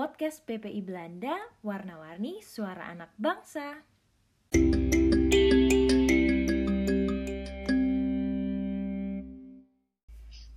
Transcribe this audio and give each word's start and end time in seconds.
podcast 0.00 0.48
PPI 0.48 0.80
Belanda, 0.80 1.36
warna-warni 1.60 2.40
suara 2.40 2.88
anak 2.88 3.12
bangsa. 3.20 3.84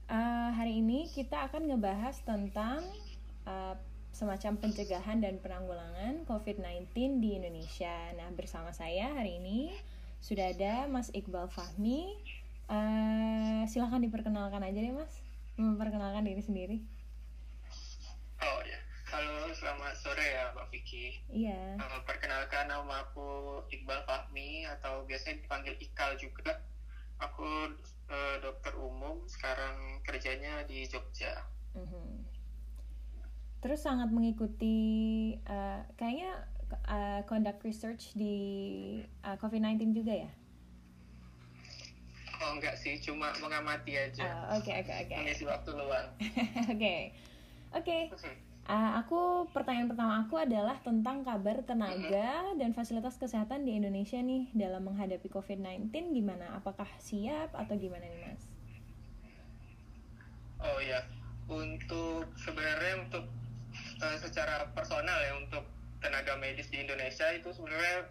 Uh, 0.08 0.50
hari 0.56 0.80
ini 0.80 1.12
kita 1.12 1.52
akan 1.52 1.68
ngebahas 1.68 2.24
tentang 2.24 2.88
uh, 3.44 3.76
semacam 4.16 4.64
pencegahan 4.64 5.20
dan 5.20 5.36
penanggulangan 5.44 6.24
COVID-19 6.24 7.20
di 7.20 7.36
Indonesia. 7.36 8.16
Nah, 8.16 8.32
bersama 8.32 8.72
saya 8.72 9.12
hari 9.12 9.44
ini 9.44 9.76
sudah 10.24 10.56
ada 10.56 10.88
Mas 10.88 11.12
Iqbal 11.12 11.52
Fahmi. 11.52 12.16
Uh, 12.72 13.68
silahkan 13.68 14.00
diperkenalkan 14.00 14.64
aja 14.64 14.80
deh, 14.80 14.96
Mas. 14.96 15.20
Memperkenalkan 15.60 16.24
diri 16.24 16.40
sendiri. 16.40 16.93
Oh 19.14 19.22
halo 19.22 19.54
selamat 19.54 19.94
sore 20.02 20.26
ya 20.26 20.50
Mbak 20.58 20.74
Vicky. 20.74 21.22
Iya. 21.30 21.78
Uh, 21.78 22.02
perkenalkan 22.02 22.66
nama 22.66 23.06
aku 23.06 23.62
Iqbal 23.70 24.02
Fahmi 24.10 24.66
atau 24.66 25.06
biasanya 25.06 25.38
dipanggil 25.38 25.78
Ikal 25.78 26.18
juga. 26.18 26.66
Aku 27.22 27.46
uh, 28.10 28.36
dokter 28.42 28.74
umum, 28.74 29.22
sekarang 29.30 30.02
kerjanya 30.02 30.66
di 30.66 30.90
Jogja. 30.90 31.46
Mm 31.78 31.86
-hmm. 31.86 32.10
Terus 33.62 33.86
sangat 33.86 34.10
mengikuti, 34.10 34.82
uh, 35.46 35.86
kayaknya 35.94 36.50
uh, 36.90 37.22
conduct 37.30 37.62
research 37.70 38.18
di 38.18 38.34
uh, 39.22 39.38
COVID-19 39.38 39.94
juga 39.94 40.26
ya? 40.26 40.32
Oh 42.42 42.58
enggak 42.58 42.82
sih, 42.82 42.98
cuma 42.98 43.30
mengamati 43.38 43.94
aja. 43.94 44.58
Oke 44.58 44.74
oke 44.74 44.90
oke. 45.06 45.16
Mengisi 45.22 45.46
waktu 45.46 45.70
luang. 45.70 46.08
Oke. 46.74 47.14
Oke. 47.78 48.10
Uh, 48.64 48.96
aku 48.96 49.52
pertanyaan 49.52 49.92
pertama 49.92 50.24
aku 50.24 50.40
adalah 50.40 50.80
tentang 50.80 51.20
kabar 51.20 51.60
tenaga 51.68 52.56
dan 52.56 52.72
fasilitas 52.72 53.20
kesehatan 53.20 53.68
di 53.68 53.76
Indonesia 53.76 54.16
nih 54.24 54.48
dalam 54.56 54.88
menghadapi 54.88 55.28
COVID-19 55.28 55.92
gimana? 55.92 56.56
Apakah 56.56 56.88
siap 56.96 57.52
atau 57.52 57.76
gimana 57.76 58.08
nih 58.08 58.24
Mas? 58.24 58.44
Oh 60.64 60.80
ya, 60.80 61.04
untuk 61.52 62.24
sebenarnya 62.40 63.04
untuk 63.04 63.28
uh, 64.00 64.18
secara 64.24 64.72
personal 64.72 65.20
ya 65.20 65.34
untuk 65.44 65.68
tenaga 66.00 66.40
medis 66.40 66.72
di 66.72 66.80
Indonesia 66.80 67.36
itu 67.36 67.52
sebenarnya 67.52 68.08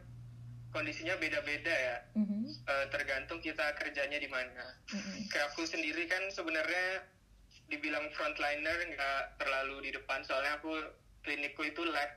kondisinya 0.73 1.17
beda-beda 1.17 1.73
ya, 1.73 1.97
mm-hmm. 2.17 2.45
uh, 2.69 2.87
tergantung 2.93 3.41
kita 3.41 3.73
kerjanya 3.81 4.21
di 4.21 4.29
mana. 4.29 4.65
Mm-hmm. 4.93 5.33
Kayak 5.33 5.53
aku 5.53 5.65
sendiri 5.65 6.05
kan 6.09 6.29
sebenarnya 6.29 7.09
dibilang 7.73 8.13
frontliner 8.13 8.79
nggak 8.93 9.41
terlalu 9.41 9.89
di 9.89 9.91
depan 9.97 10.21
soalnya 10.29 10.61
aku 10.61 10.77
klinikku 11.25 11.65
itu 11.65 11.83
lab 11.89 12.11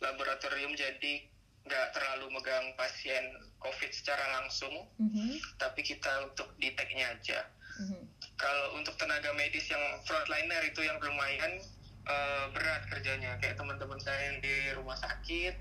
laboratorium 0.00 0.72
jadi 0.72 1.28
nggak 1.68 1.86
terlalu 1.92 2.32
megang 2.32 2.72
pasien 2.80 3.36
covid 3.60 3.92
secara 3.92 4.40
langsung 4.40 4.72
mm-hmm. 4.96 5.36
tapi 5.60 5.84
kita 5.84 6.08
untuk 6.24 6.48
deteknya 6.56 7.12
aja 7.12 7.44
mm-hmm. 7.84 8.02
kalau 8.40 8.80
untuk 8.80 8.96
tenaga 8.96 9.28
medis 9.36 9.68
yang 9.68 9.84
frontliner 10.08 10.64
itu 10.64 10.80
yang 10.80 10.96
lumayan 10.96 11.60
uh, 12.08 12.48
berat 12.56 12.88
kerjanya 12.88 13.36
kayak 13.44 13.60
teman-teman 13.60 14.00
saya 14.00 14.32
yang 14.32 14.38
di 14.40 14.54
rumah 14.72 14.96
sakit 14.96 15.52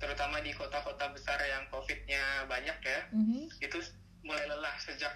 terutama 0.00 0.40
di 0.40 0.56
kota-kota 0.56 1.12
besar 1.12 1.36
yang 1.44 1.68
covidnya 1.68 2.48
banyak 2.48 2.78
ya 2.80 3.00
mm-hmm. 3.12 3.42
itu 3.60 3.78
mulai 4.24 4.48
lelah 4.48 4.74
sejak 4.80 5.12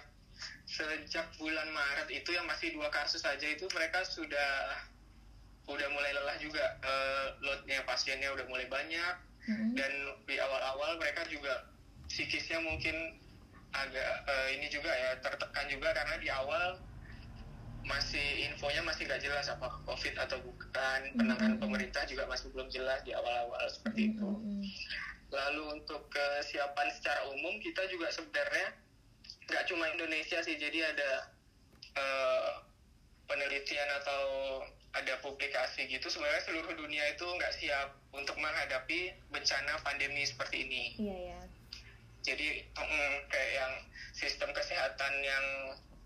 sejak 0.77 1.25
bulan 1.41 1.65
Maret 1.73 2.13
itu 2.13 2.29
yang 2.37 2.45
masih 2.45 2.69
dua 2.77 2.93
kasus 2.93 3.25
saja 3.25 3.49
itu 3.49 3.65
mereka 3.73 4.05
sudah 4.05 4.77
udah 5.67 5.87
mulai 5.91 6.13
lelah 6.13 6.37
juga 6.37 6.63
uh, 6.85 7.33
loadnya 7.41 7.81
pasiennya 7.83 8.29
udah 8.31 8.45
mulai 8.45 8.69
banyak 8.69 9.15
mm-hmm. 9.49 9.73
dan 9.73 9.91
di 10.29 10.37
awal-awal 10.37 10.95
mereka 11.01 11.25
juga 11.27 11.65
psikisnya 12.07 12.61
mungkin 12.61 13.19
agak 13.75 14.09
uh, 14.29 14.47
ini 14.53 14.71
juga 14.71 14.93
ya 14.93 15.19
tertekan 15.19 15.65
juga 15.67 15.91
karena 15.91 16.15
di 16.21 16.29
awal 16.31 16.79
masih 17.83 18.47
infonya 18.47 18.83
masih 18.83 19.07
gak 19.07 19.23
jelas 19.23 19.47
apa 19.51 19.67
covid 19.83 20.15
atau 20.15 20.39
bukan 20.39 21.01
penanganan 21.19 21.57
mm-hmm. 21.57 21.63
pemerintah 21.63 22.03
juga 22.07 22.29
masih 22.31 22.47
belum 22.55 22.71
jelas 22.71 23.03
di 23.03 23.11
awal-awal 23.11 23.65
seperti 23.67 24.15
itu 24.15 24.23
mm-hmm. 24.23 24.61
lalu 25.35 25.83
untuk 25.83 26.07
kesiapan 26.07 26.87
secara 26.95 27.27
umum 27.33 27.59
kita 27.59 27.83
juga 27.91 28.07
sebenarnya 28.13 28.86
nggak 29.47 29.63
cuma 29.71 29.87
Indonesia 29.95 30.39
sih 30.43 30.55
jadi 30.59 30.91
ada 30.91 31.11
uh, 31.95 32.51
penelitian 33.27 33.89
atau 34.03 34.23
ada 34.95 35.13
publikasi 35.23 35.87
gitu. 35.87 36.07
Sebenarnya 36.07 36.43
seluruh 36.47 36.73
dunia 36.75 37.03
itu 37.11 37.23
nggak 37.23 37.53
siap 37.59 37.95
untuk 38.11 38.35
menghadapi 38.39 39.13
bencana 39.31 39.79
pandemi 39.83 40.23
seperti 40.25 40.67
ini. 40.67 40.83
Iya 40.99 41.17
ya 41.33 41.39
jadi 42.27 42.47
mm, 42.75 43.15
kayak 43.31 43.51
yang 43.55 43.73
sistem 44.11 44.51
kesehatan 44.51 45.13
yang 45.23 45.45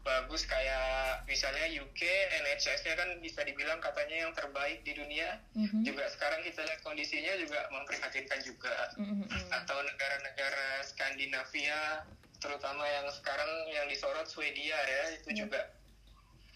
bagus 0.01 0.49
kayak 0.49 1.21
misalnya 1.29 1.69
UK 1.77 2.01
NHS-nya 2.41 2.97
kan 2.97 3.09
bisa 3.21 3.45
dibilang 3.45 3.77
katanya 3.81 4.25
yang 4.29 4.33
terbaik 4.33 4.81
di 4.85 4.97
dunia. 4.97 5.41
Mm-hmm. 5.57 5.81
juga 5.85 6.09
sekarang 6.13 6.41
kita 6.45 6.65
lihat 6.65 6.81
kondisinya 6.81 7.33
juga 7.37 7.69
memprihatinkan 7.73 8.39
juga. 8.45 8.93
Mm-hmm. 8.97 9.49
atau 9.61 9.77
negara-negara 9.81 10.85
Skandinavia 10.85 12.05
terutama 12.41 12.83
yang 12.89 13.07
sekarang 13.13 13.51
yang 13.69 13.85
disorot 13.85 14.25
Swedia 14.25 14.75
ya 14.75 15.03
itu 15.15 15.29
yeah. 15.31 15.39
juga 15.45 15.61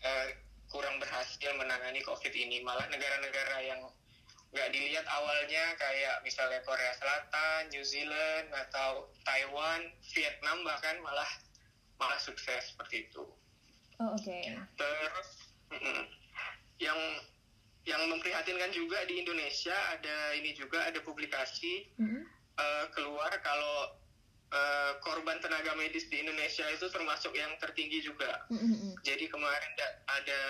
uh, 0.01 0.27
kurang 0.73 0.97
berhasil 0.97 1.51
menangani 1.55 2.01
COVID 2.01 2.33
ini 2.33 2.65
malah 2.65 2.89
negara-negara 2.89 3.57
yang 3.63 3.81
nggak 4.55 4.71
dilihat 4.71 5.05
awalnya 5.11 5.75
kayak 5.75 6.23
misalnya 6.23 6.63
Korea 6.63 6.95
Selatan, 6.95 7.67
New 7.75 7.83
Zealand 7.83 8.47
atau 8.55 9.11
Taiwan, 9.27 9.83
Vietnam 10.15 10.63
bahkan 10.63 10.95
malah 11.03 11.27
malah 11.99 12.19
sukses 12.23 12.71
seperti 12.71 13.11
itu. 13.11 13.23
Oh 13.99 14.15
oke. 14.15 14.23
Okay. 14.23 14.55
Terus 14.79 15.29
mm, 15.75 16.03
yang 16.79 16.99
yang 17.85 18.01
memprihatinkan 18.09 18.71
juga 18.71 19.03
di 19.05 19.21
Indonesia 19.21 19.75
ada 19.93 20.33
ini 20.39 20.55
juga 20.55 20.87
ada 20.87 21.03
publikasi 21.03 21.91
mm-hmm. 21.99 22.23
uh, 22.57 22.85
keluar 22.95 23.31
kalau 23.43 23.93
Uh, 24.55 24.95
korban 25.03 25.35
tenaga 25.43 25.75
medis 25.75 26.07
di 26.07 26.23
Indonesia 26.23 26.63
itu 26.71 26.87
termasuk 26.87 27.35
yang 27.35 27.51
tertinggi 27.59 27.99
juga. 27.99 28.47
Mm-hmm. 28.47 29.03
Jadi 29.03 29.27
kemarin 29.27 29.71
da- 29.75 29.99
ada 30.07 30.41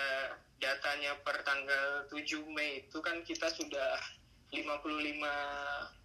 datanya 0.62 1.18
per 1.26 1.42
tanggal 1.42 2.06
7 2.14 2.22
Mei 2.54 2.86
itu 2.86 3.02
kan 3.02 3.26
kita 3.26 3.50
sudah 3.50 3.98
55 4.54 5.18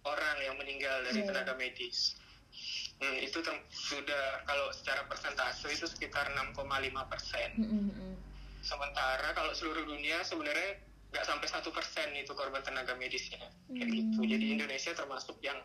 orang 0.02 0.36
yang 0.42 0.58
meninggal 0.58 0.98
dari 1.06 1.22
yeah. 1.22 1.28
tenaga 1.30 1.54
medis. 1.54 2.18
Hmm, 2.98 3.22
itu 3.22 3.38
ter- 3.38 3.70
sudah 3.70 4.42
kalau 4.50 4.74
secara 4.74 5.06
persentase 5.06 5.70
itu 5.70 5.86
sekitar 5.86 6.26
6,5 6.34 6.58
persen. 7.06 7.50
Mm-hmm. 7.54 8.12
Sementara 8.66 9.30
kalau 9.30 9.54
seluruh 9.54 9.86
dunia 9.86 10.26
sebenarnya 10.26 10.82
nggak 11.12 11.28
sampai 11.28 11.46
satu 11.46 11.70
persen 11.70 12.08
itu 12.18 12.32
korban 12.32 12.64
tenaga 12.64 12.96
medisnya 12.96 13.46
kayak 13.68 13.84
mm. 13.84 13.94
gitu. 13.94 14.20
Jadi 14.26 14.46
Indonesia 14.58 14.90
termasuk 14.96 15.36
yang 15.44 15.60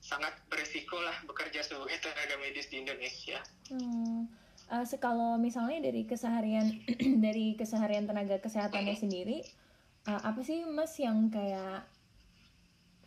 sangat 0.00 0.32
berisiko 0.46 0.98
lah 1.00 1.16
bekerja 1.26 1.64
sebagai 1.64 1.98
tenaga 1.98 2.36
medis 2.38 2.70
di 2.70 2.82
Indonesia. 2.82 3.38
Hmm. 3.70 4.30
Uh, 4.66 4.82
kalau 4.98 5.38
misalnya 5.38 5.78
dari 5.78 6.02
keseharian 6.06 6.66
dari 7.24 7.54
keseharian 7.54 8.06
tenaga 8.06 8.42
kesehatannya 8.42 8.96
sendiri, 8.98 9.46
uh, 10.10 10.20
apa 10.26 10.42
sih 10.42 10.66
mas 10.66 10.94
yang 10.98 11.30
kayak 11.30 11.86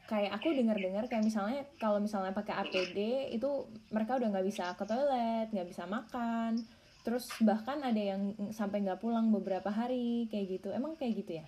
kayak 0.09 0.33
aku 0.33 0.57
dengar-dengar 0.57 1.05
kayak 1.05 1.21
misalnya 1.21 1.61
kalau 1.77 2.01
misalnya 2.01 2.33
pakai 2.33 2.65
APD 2.65 3.29
itu 3.29 3.69
mereka 3.93 4.17
udah 4.17 4.27
nggak 4.33 4.47
bisa 4.47 4.73
ke 4.73 4.83
toilet, 4.87 5.53
nggak 5.53 5.69
bisa 5.69 5.85
makan, 5.85 6.57
terus 7.05 7.29
bahkan 7.45 7.77
ada 7.85 8.01
yang 8.01 8.33
sampai 8.49 8.81
nggak 8.81 8.97
pulang 8.97 9.29
beberapa 9.29 9.69
hari 9.69 10.25
kayak 10.33 10.59
gitu. 10.59 10.73
Emang 10.73 10.97
kayak 10.97 11.13
gitu 11.21 11.31
ya? 11.37 11.45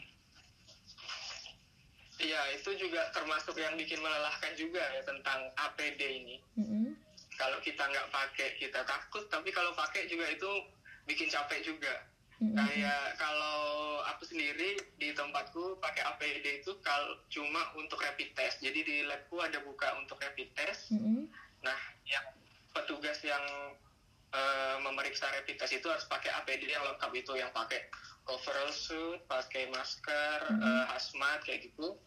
Iya, 2.22 2.42
itu 2.54 2.70
juga 2.78 3.10
termasuk 3.18 3.58
yang 3.58 3.74
bikin 3.74 3.98
melelahkan 3.98 4.54
juga 4.54 4.82
ya 4.94 5.02
tentang 5.02 5.50
APD 5.58 6.02
ini. 6.02 6.38
Mm-hmm. 6.54 6.86
Kalau 7.36 7.58
kita 7.66 7.82
nggak 7.82 8.08
pakai 8.14 8.62
kita 8.62 8.86
takut, 8.86 9.26
tapi 9.34 9.50
kalau 9.50 9.74
pakai 9.74 10.06
juga 10.06 10.30
itu 10.30 10.50
bikin 11.10 11.34
capek 11.34 11.66
juga. 11.66 12.06
Mm-hmm. 12.38 12.58
Kayak 12.58 13.06
kalau 13.18 13.60
aku 14.14 14.30
sendiri 14.30 14.78
di 15.02 15.10
tempatku 15.18 15.82
pakai 15.82 16.06
APD 16.14 16.62
itu 16.62 16.78
kalau 16.86 17.18
cuma 17.34 17.74
untuk 17.74 17.98
rapid 17.98 18.38
test. 18.38 18.62
Jadi 18.62 18.80
di 18.86 18.96
labku 19.10 19.42
ada 19.42 19.58
buka 19.66 19.98
untuk 19.98 20.22
rapid 20.22 20.54
test. 20.54 20.94
Mm-hmm. 20.94 21.26
Nah, 21.66 21.80
yang 22.06 22.26
petugas 22.70 23.18
yang 23.26 23.42
uh, 24.30 24.78
memeriksa 24.86 25.26
rapid 25.34 25.58
test 25.58 25.74
itu 25.74 25.90
harus 25.90 26.06
pakai 26.06 26.30
APD 26.42 26.70
yang 26.70 26.86
lengkap 26.86 27.12
itu 27.18 27.34
yang 27.34 27.50
pakai 27.50 27.90
overall 28.30 28.72
suit, 28.74 29.22
pakai 29.26 29.70
masker, 29.74 30.38
mm-hmm. 30.50 30.62
uh, 30.62 30.86
hazmat 30.94 31.42
kayak 31.46 31.72
gitu. 31.72 31.98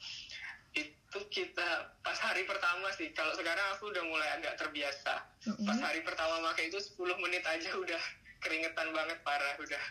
Itu 0.74 1.18
kita 1.30 1.94
pas 2.02 2.18
hari 2.18 2.46
pertama 2.46 2.90
sih. 2.94 3.10
Kalau 3.14 3.34
sekarang 3.34 3.66
aku 3.78 3.90
udah 3.90 4.04
mulai 4.06 4.28
agak 4.38 4.58
terbiasa. 4.58 5.26
Mm-hmm. 5.46 5.66
Pas 5.66 5.78
hari 5.82 6.00
pertama 6.06 6.42
pakai 6.52 6.70
itu 6.70 6.78
10 6.78 7.22
menit 7.22 7.42
aja 7.46 7.70
udah 7.74 8.02
keringetan 8.42 8.90
banget 8.94 9.18
parah 9.26 9.54
udah. 9.58 9.84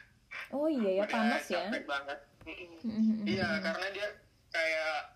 Oh 0.53 0.69
iya 0.69 1.01
ya 1.01 1.03
udah 1.05 1.11
panas 1.11 1.43
ya. 1.49 1.67
capek 1.67 1.83
banget. 1.87 2.19
Mm-hmm. 2.43 3.23
Iya, 3.23 3.49
karena 3.63 3.87
dia 3.95 4.07
kayak 4.53 5.13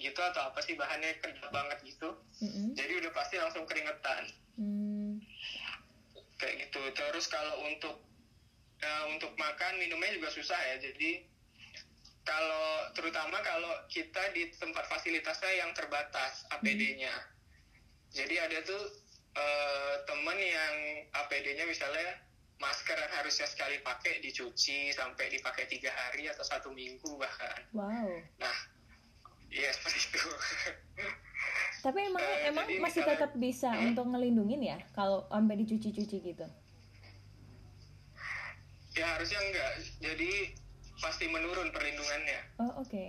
gitu 0.00 0.20
atau 0.24 0.48
apa 0.48 0.58
sih 0.64 0.74
bahannya 0.74 1.20
kedap 1.20 1.52
banget 1.52 1.78
gitu 1.84 2.16
Mm-mm. 2.40 2.72
jadi 2.72 3.04
udah 3.04 3.12
pasti 3.12 3.36
langsung 3.36 3.68
keringetan 3.68 4.24
Hmm. 4.60 5.16
kayak 6.36 6.68
gitu 6.68 6.84
terus 6.92 7.32
kalau 7.32 7.64
untuk 7.64 7.96
eh, 8.80 9.04
untuk 9.08 9.32
makan 9.34 9.76
minumnya 9.76 10.10
juga 10.12 10.28
susah 10.28 10.58
ya 10.66 10.76
jadi 10.80 11.24
kalau 12.20 12.66
terutama 12.92 13.40
kalau 13.40 13.72
kita 13.86 14.20
di 14.30 14.52
tempat 14.54 14.86
fasilitasnya 14.86 15.52
yang 15.56 15.72
terbatas 15.72 16.44
APD-nya 16.50 17.10
jadi 18.10 18.44
ada 18.44 18.58
tuh 18.62 18.82
eh, 19.32 19.94
temen 20.04 20.36
yang 20.36 20.74
APD-nya 21.14 21.64
misalnya 21.64 22.20
masker 22.56 22.92
yang 22.94 23.12
harusnya 23.14 23.46
sekali 23.46 23.80
pakai 23.80 24.20
dicuci 24.20 24.92
sampai 24.92 25.30
dipakai 25.30 25.64
tiga 25.66 25.88
hari 25.88 26.28
atau 26.28 26.44
satu 26.44 26.68
minggu 26.70 27.16
bahkan 27.16 27.56
Wow. 27.72 28.20
nah 28.36 28.56
iya 29.48 29.72
seperti 29.72 29.98
itu 30.06 30.24
Tapi 31.80 31.96
emang 32.04 32.20
Eh, 32.20 32.52
emang 32.52 32.68
masih 32.78 33.00
tetap 33.02 33.32
bisa 33.34 33.72
Hmm? 33.72 33.88
untuk 33.88 34.04
ngelindungin 34.06 34.60
ya 34.60 34.76
kalau 34.92 35.24
sampai 35.26 35.56
dicuci-cuci 35.56 36.16
gitu. 36.20 36.44
Ya 38.92 39.06
harusnya 39.14 39.38
enggak 39.40 39.70
jadi 39.98 40.30
pasti 40.98 41.24
menurun 41.26 41.70
perlindungannya 41.70 42.40
Oh 42.58 42.84
oke. 42.84 43.06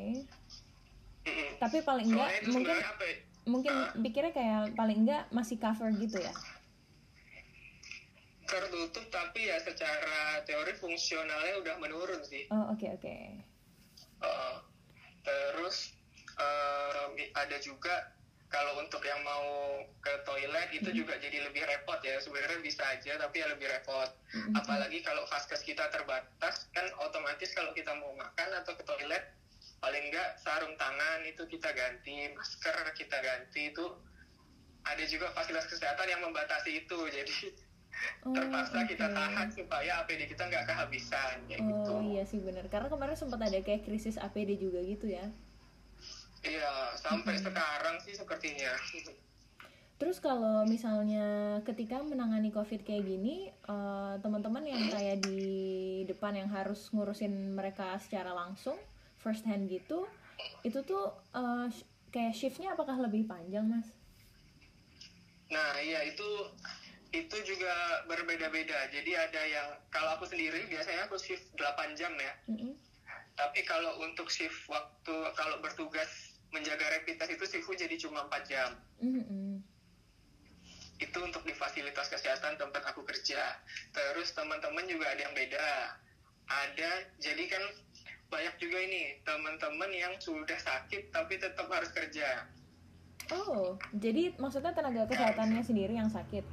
Mm-mm. 1.22 1.50
Tapi 1.60 1.78
paling 1.84 2.08
enggak 2.08 2.30
Soalnya 2.32 2.50
mungkin 2.50 2.78
apa 2.80 3.04
ya? 3.04 3.16
mungkin 3.42 3.74
Ah. 3.74 3.92
pikirnya 3.94 4.32
kayak 4.32 4.62
paling 4.74 4.98
enggak 5.04 5.24
masih 5.30 5.58
cover 5.58 5.90
gitu 5.98 6.18
ya. 6.18 6.34
tertutup 8.42 9.08
tapi 9.08 9.48
ya 9.48 9.56
secara 9.64 10.44
teori 10.44 10.76
fungsionalnya 10.76 11.64
udah 11.64 11.76
menurun 11.80 12.20
sih. 12.20 12.52
Oh 12.52 12.76
oke 12.76 12.84
oke. 12.84 13.16
Uh, 14.20 14.56
terus 15.24 15.96
uh, 16.36 17.08
ada 17.32 17.58
juga 17.64 18.12
kalau 18.52 18.76
untuk 18.78 19.00
yang 19.02 19.24
mau 19.24 19.48
ke 20.04 20.14
toilet 20.28 20.70
itu 20.70 20.84
Mm-hmm. 20.84 21.00
juga 21.00 21.16
jadi 21.18 21.38
lebih 21.48 21.64
repot 21.64 21.98
ya. 22.04 22.20
Sebenarnya 22.20 22.60
bisa 22.60 22.84
aja 22.84 23.16
tapi 23.16 23.40
ya 23.40 23.48
lebih 23.48 23.66
repot. 23.66 24.12
Mm-mm. 24.36 24.54
Apalagi 24.54 25.00
kalau 25.02 25.24
vaskes 25.26 25.64
kita 25.64 25.88
terbatas 25.88 26.68
kan 26.72 26.84
otomatis 27.00 27.48
kalau 27.56 27.72
kita 27.72 27.96
mau 27.96 28.12
makan 28.14 28.50
atau 28.60 28.76
ke 28.76 28.84
toilet 28.84 29.24
paling 29.80 30.12
enggak 30.12 30.38
sarung 30.38 30.76
tangan 30.76 31.26
itu 31.26 31.42
kita 31.48 31.72
ganti, 31.72 32.30
masker 32.36 32.76
kita 32.94 33.18
ganti 33.18 33.72
itu 33.72 33.86
ada 34.84 35.04
juga 35.06 35.32
fasilitas 35.32 35.66
kesehatan 35.66 36.08
yang 36.08 36.22
membatasi 36.22 36.84
itu. 36.84 37.00
Jadi 37.18 37.56
Oh, 38.24 38.32
terpaksa 38.32 38.88
kita 38.88 39.04
oke. 39.04 39.14
tahan 39.14 39.48
supaya 39.52 40.00
APD 40.02 40.24
kita 40.26 40.48
nggak 40.48 40.64
kehabisan 40.64 41.44
kayak 41.46 41.60
gitu. 41.60 41.92
Oh 41.92 42.00
iya 42.02 42.24
sih 42.24 42.40
bener 42.40 42.66
Karena 42.72 42.88
kemarin 42.88 43.20
sempat 43.20 43.44
ada 43.44 43.60
kayak 43.60 43.84
krisis 43.84 44.16
APD 44.16 44.56
juga 44.58 44.80
gitu 44.80 45.12
ya. 45.12 45.28
Iya, 46.42 46.98
sampai 46.98 47.38
Mm-hmm. 47.38 47.46
sekarang 47.46 47.96
sih 48.02 48.14
sepertinya. 48.18 48.74
Terus 50.00 50.18
kalau 50.18 50.66
misalnya 50.74 51.20
ketika 51.68 52.02
menangani 52.02 52.50
COVID 52.58 52.82
kayak 52.88 53.04
gini, 53.06 53.30
eh, 53.54 54.14
teman-teman 54.24 54.66
yang 54.66 54.84
kayak 54.94 55.22
di 55.26 55.30
depan 56.10 56.34
yang 56.42 56.50
harus 56.58 56.90
ngurusin 56.94 57.34
mereka 57.58 57.84
secara 58.02 58.32
langsung, 58.34 58.78
first 59.22 59.44
hand 59.50 59.70
gitu, 59.70 59.94
itu 60.66 60.78
tuh 60.90 61.02
sh- 61.76 61.86
kayak 62.14 62.34
shiftnya 62.40 62.68
apakah 62.76 62.98
lebih 63.06 63.24
panjang 63.32 63.66
mas? 63.74 63.88
Nah, 65.54 65.72
iya 65.84 66.00
itu 66.12 66.24
itu 67.12 67.38
juga 67.44 67.74
berbeda-beda. 68.10 68.88
Jadi 68.96 69.12
ada 69.26 69.42
yang 69.56 69.68
kalau 69.92 70.16
aku 70.16 70.26
sendiri 70.32 70.68
biasanya 70.72 71.08
aku 71.12 71.18
shift 71.20 71.52
8 71.60 71.90
jam 72.00 72.14
ya. 72.16 72.34
Mm-mm. 72.48 72.82
Tapi 73.36 73.66
kalau 73.66 74.00
untuk 74.06 74.28
shift 74.32 74.68
waktu 74.70 75.16
kalau 75.36 75.60
bertugas 75.64 76.31
menjaga 76.52 76.86
rapid 77.00 77.16
test 77.18 77.32
itu 77.32 77.46
shiftku 77.48 77.74
jadi 77.76 77.96
cuma 77.98 78.28
4 78.28 78.52
jam. 78.52 78.70
Mm-mm. 79.00 79.64
Itu 81.02 81.18
untuk 81.24 81.42
di 81.48 81.56
fasilitas 81.58 82.12
kesehatan 82.12 82.60
tempat 82.62 82.84
aku 82.94 83.02
kerja. 83.08 83.58
Terus 83.96 84.36
teman-teman 84.38 84.86
juga 84.86 85.10
ada 85.10 85.22
yang 85.26 85.34
beda. 85.34 85.98
Ada 86.52 86.92
jadi 87.24 87.44
kan 87.48 87.64
banyak 88.32 88.56
juga 88.64 88.78
ini 88.80 89.20
teman-teman 89.28 89.92
yang 89.92 90.14
sudah 90.20 90.56
sakit 90.56 91.12
tapi 91.12 91.40
tetap 91.40 91.68
harus 91.68 91.92
kerja. 91.92 92.48
Oh, 93.32 93.80
jadi 93.96 94.36
maksudnya 94.36 94.76
tenaga 94.76 95.08
kesehatannya 95.08 95.64
sendiri 95.64 95.96
yang 95.96 96.12
sakit? 96.12 96.44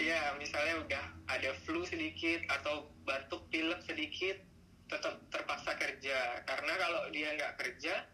Iya, 0.00 0.36
misalnya 0.40 0.74
udah 0.84 1.04
ada 1.28 1.50
flu 1.64 1.84
sedikit 1.84 2.40
atau 2.48 2.88
batuk 3.04 3.44
pilek 3.52 3.84
sedikit, 3.84 4.40
tetap 4.88 5.20
terpaksa 5.28 5.76
kerja. 5.76 6.40
Karena 6.48 6.72
kalau 6.80 7.00
dia 7.12 7.36
nggak 7.36 7.56
kerja, 7.60 8.04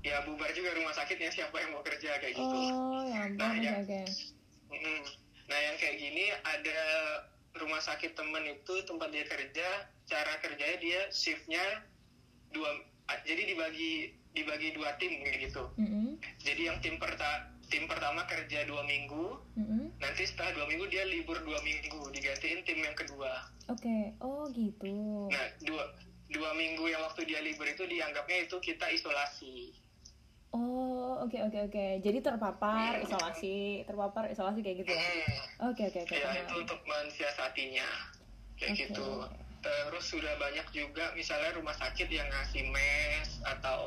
ya 0.00 0.22
bubar 0.22 0.50
juga 0.52 0.70
rumah 0.72 0.92
sakitnya 0.92 1.28
siapa 1.28 1.56
yang 1.56 1.70
mau 1.72 1.82
kerja 1.82 2.16
kayak 2.16 2.34
gitu. 2.34 2.58
Oh, 2.70 3.02
ya 3.02 3.26
ampun, 3.26 3.38
Nah, 3.38 3.50
oke 3.52 3.62
ya. 3.62 3.72
oke. 3.82 4.00
Mm-mm. 4.68 5.00
Nah, 5.48 5.58
yang 5.58 5.76
kayak 5.76 5.96
gini 5.96 6.24
ada 6.44 6.80
rumah 7.56 7.80
sakit 7.80 8.12
temen 8.12 8.44
itu 8.46 8.74
tempat 8.84 9.08
dia 9.08 9.24
kerja, 9.24 9.68
cara 10.04 10.32
kerjanya 10.38 10.76
dia 10.78 11.00
shiftnya 11.10 11.64
dua, 12.50 12.68
jadi 13.24 13.42
dibagi 13.46 14.12
dibagi 14.30 14.68
dua 14.72 14.94
tim 14.96 15.18
kayak 15.18 15.50
gitu. 15.50 15.64
Mm-mm. 15.74 16.14
Jadi 16.38 16.62
yang 16.64 16.78
tim 16.78 16.96
perta 16.96 17.48
tim 17.68 17.84
pertama 17.84 18.24
kerja 18.24 18.64
dua 18.64 18.80
minggu, 18.82 19.40
Mm-mm. 19.56 19.92
nanti 19.98 20.22
setelah 20.24 20.54
dua 20.54 20.66
minggu 20.66 20.88
dia 20.88 21.04
libur 21.04 21.36
dua 21.42 21.60
minggu 21.60 22.00
digantiin 22.08 22.64
tim 22.64 22.80
yang 22.80 22.96
kedua 22.96 23.28
Oke, 23.68 24.16
oh 24.24 24.48
gitu. 24.56 25.28
nah 25.28 25.44
dua 25.60 25.84
dua 26.32 26.56
minggu 26.56 26.88
yang 26.88 27.04
waktu 27.04 27.28
dia 27.28 27.44
libur 27.44 27.68
itu 27.68 27.84
dianggapnya 27.84 28.48
itu 28.48 28.56
kita 28.56 28.88
isolasi 28.88 29.76
Oh, 30.48 31.20
oke 31.28 31.36
oke 31.44 31.58
oke. 31.68 31.84
Jadi 32.00 32.18
terpapar 32.24 33.04
isolasi, 33.04 33.84
terpapar 33.84 34.32
isolasi 34.32 34.64
kayak 34.64 34.76
gitu 34.80 34.90
ya. 34.96 35.02
hmm, 35.04 35.68
Oke 35.68 35.82
oke 35.92 36.00
oke. 36.08 36.14
ya 36.16 36.30
itu 36.40 36.54
untuk 36.56 36.80
mensiasatinya 36.88 37.88
kayak 38.56 38.72
Oke. 38.72 38.82
gitu 38.88 39.08
terus 39.58 40.04
sudah 40.08 40.34
banyak 40.38 40.66
juga 40.72 41.04
misalnya 41.18 41.50
rumah 41.58 41.74
sakit 41.74 42.08
yang 42.08 42.26
ngasih 42.32 42.64
mes 42.70 43.28
atau 43.44 43.78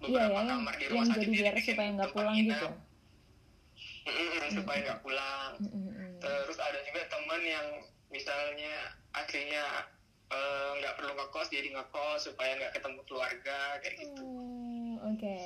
Iya 0.00 0.22
beberapa 0.24 0.32
ya, 0.32 0.40
yang, 0.40 0.48
kamar 0.48 0.74
di 0.80 0.86
rumah 0.88 0.96
yang 0.96 1.10
sakit 1.12 1.20
jadi 1.20 1.32
biar 1.36 1.54
bikin 1.54 1.66
supaya 1.68 1.88
nggak 1.92 2.12
pulang 2.14 2.36
gitu. 2.40 2.68
Mm-mm, 4.08 4.48
supaya 4.56 4.78
nggak 4.86 5.00
pulang 5.04 5.50
Mm-mm. 5.60 6.12
terus 6.20 6.58
ada 6.58 6.78
juga 6.88 7.02
teman 7.12 7.42
yang 7.44 7.66
misalnya 8.08 8.74
aslinya 9.12 9.64
eh, 10.30 10.70
nggak 10.80 10.94
perlu 10.96 11.12
ngekos 11.18 11.48
jadi 11.52 11.68
ngekos 11.76 12.20
supaya 12.30 12.50
nggak 12.58 12.72
ketemu 12.78 13.00
keluarga 13.04 13.58
kayak 13.82 13.96
gitu 14.00 14.22
Oh, 14.24 14.49
oke. 15.04 15.38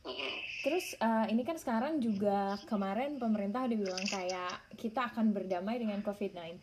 Mm-mm. 0.00 0.32
Terus 0.60 0.92
eh, 1.00 1.26
ini 1.32 1.40
kan 1.40 1.56
sekarang 1.56 2.04
juga 2.04 2.56
kemarin 2.68 3.16
pemerintah 3.16 3.64
udah 3.64 3.78
bilang 3.80 4.04
kayak 4.04 4.76
kita 4.76 5.08
akan 5.08 5.32
berdamai 5.32 5.80
dengan 5.80 6.04
COVID-19. 6.04 6.60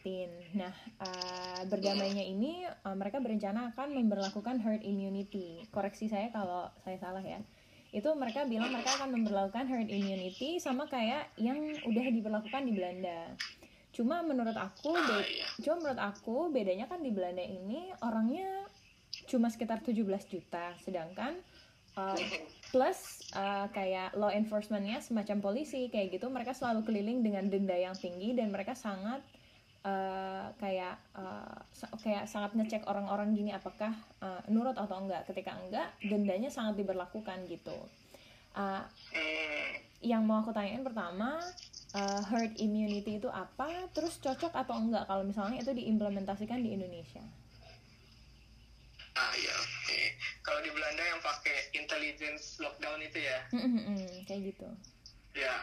Nah, 0.53 0.73
eh, 1.01 1.61
berdamainya 1.65 2.21
ini 2.21 2.65
eh, 2.65 2.95
mereka 2.97 3.17
berencana 3.17 3.73
akan 3.73 3.97
memperlakukan 3.97 4.61
herd 4.61 4.85
immunity. 4.85 5.65
Koreksi 5.73 6.09
saya 6.09 6.29
kalau 6.29 6.69
saya 6.85 6.97
salah 7.01 7.25
ya. 7.25 7.41
Itu 7.89 8.13
mereka 8.13 8.45
bilang 8.45 8.69
mereka 8.69 9.01
akan 9.01 9.17
memperlakukan 9.17 9.65
herd 9.65 9.89
immunity 9.89 10.61
sama 10.61 10.85
kayak 10.85 11.33
yang 11.41 11.57
udah 11.85 12.05
diberlakukan 12.13 12.69
di 12.69 12.73
Belanda. 12.77 13.33
Cuma 13.97 14.21
menurut 14.21 14.53
aku, 14.53 14.93
ah 14.93 15.25
iya 15.25 15.47
cuma 15.57 15.81
menurut 15.81 15.97
aku 15.97 16.53
bedanya 16.53 16.85
kan 16.85 17.01
di 17.01 17.09
Belanda 17.09 17.41
ini 17.41 17.89
orangnya 18.05 18.69
cuma 19.25 19.49
sekitar 19.49 19.81
17 19.81 20.05
juta, 20.29 20.77
sedangkan 20.85 21.33
uh, 21.97 22.15
plus 22.69 23.25
uh, 23.33 23.65
kayak 23.73 24.13
law 24.15 24.29
enforcementnya 24.29 25.01
semacam 25.01 25.41
polisi 25.41 25.89
kayak 25.89 26.15
gitu 26.15 26.29
mereka 26.29 26.53
selalu 26.53 26.85
keliling 26.85 27.25
dengan 27.25 27.49
denda 27.49 27.73
yang 27.73 27.97
tinggi 27.97 28.37
dan 28.37 28.53
mereka 28.53 28.77
sangat 28.77 29.19
uh, 29.87 30.45
kayak 30.61 30.95
uh, 31.17 31.57
kayak 31.99 32.29
sangat 32.29 32.53
ngecek 32.53 32.83
orang-orang 32.85 33.33
gini 33.33 33.51
apakah 33.55 33.91
uh, 34.21 34.41
nurut 34.51 34.75
atau 34.75 34.99
enggak. 34.99 35.25
Ketika 35.27 35.55
enggak 35.57 35.89
dendanya 36.03 36.51
sangat 36.51 36.79
diberlakukan 36.79 37.47
gitu. 37.49 37.75
Uh, 38.57 38.81
yang 40.01 40.25
mau 40.25 40.41
aku 40.41 40.53
tanyain 40.53 40.81
pertama 40.81 41.41
uh, 41.93 42.21
herd 42.29 42.57
immunity 42.61 43.21
itu 43.21 43.29
apa? 43.29 43.89
Terus 43.93 44.17
cocok 44.21 44.53
atau 44.53 44.75
enggak 44.77 45.05
kalau 45.09 45.23
misalnya 45.25 45.61
itu 45.61 45.73
diimplementasikan 45.73 46.61
di 46.61 46.73
Indonesia? 46.77 47.23
Ah 49.17 49.33
iya 49.33 49.49
oke 49.49 50.01
kalau 50.47 50.63
di 50.63 50.71
Belanda 50.71 51.03
yang 51.03 51.19
pakai 51.19 51.75
intelligence 51.75 52.55
lockdown 52.63 53.03
itu 53.03 53.19
ya 53.19 53.39
kayak 54.23 54.41
gitu 54.55 54.67
ya 55.35 55.55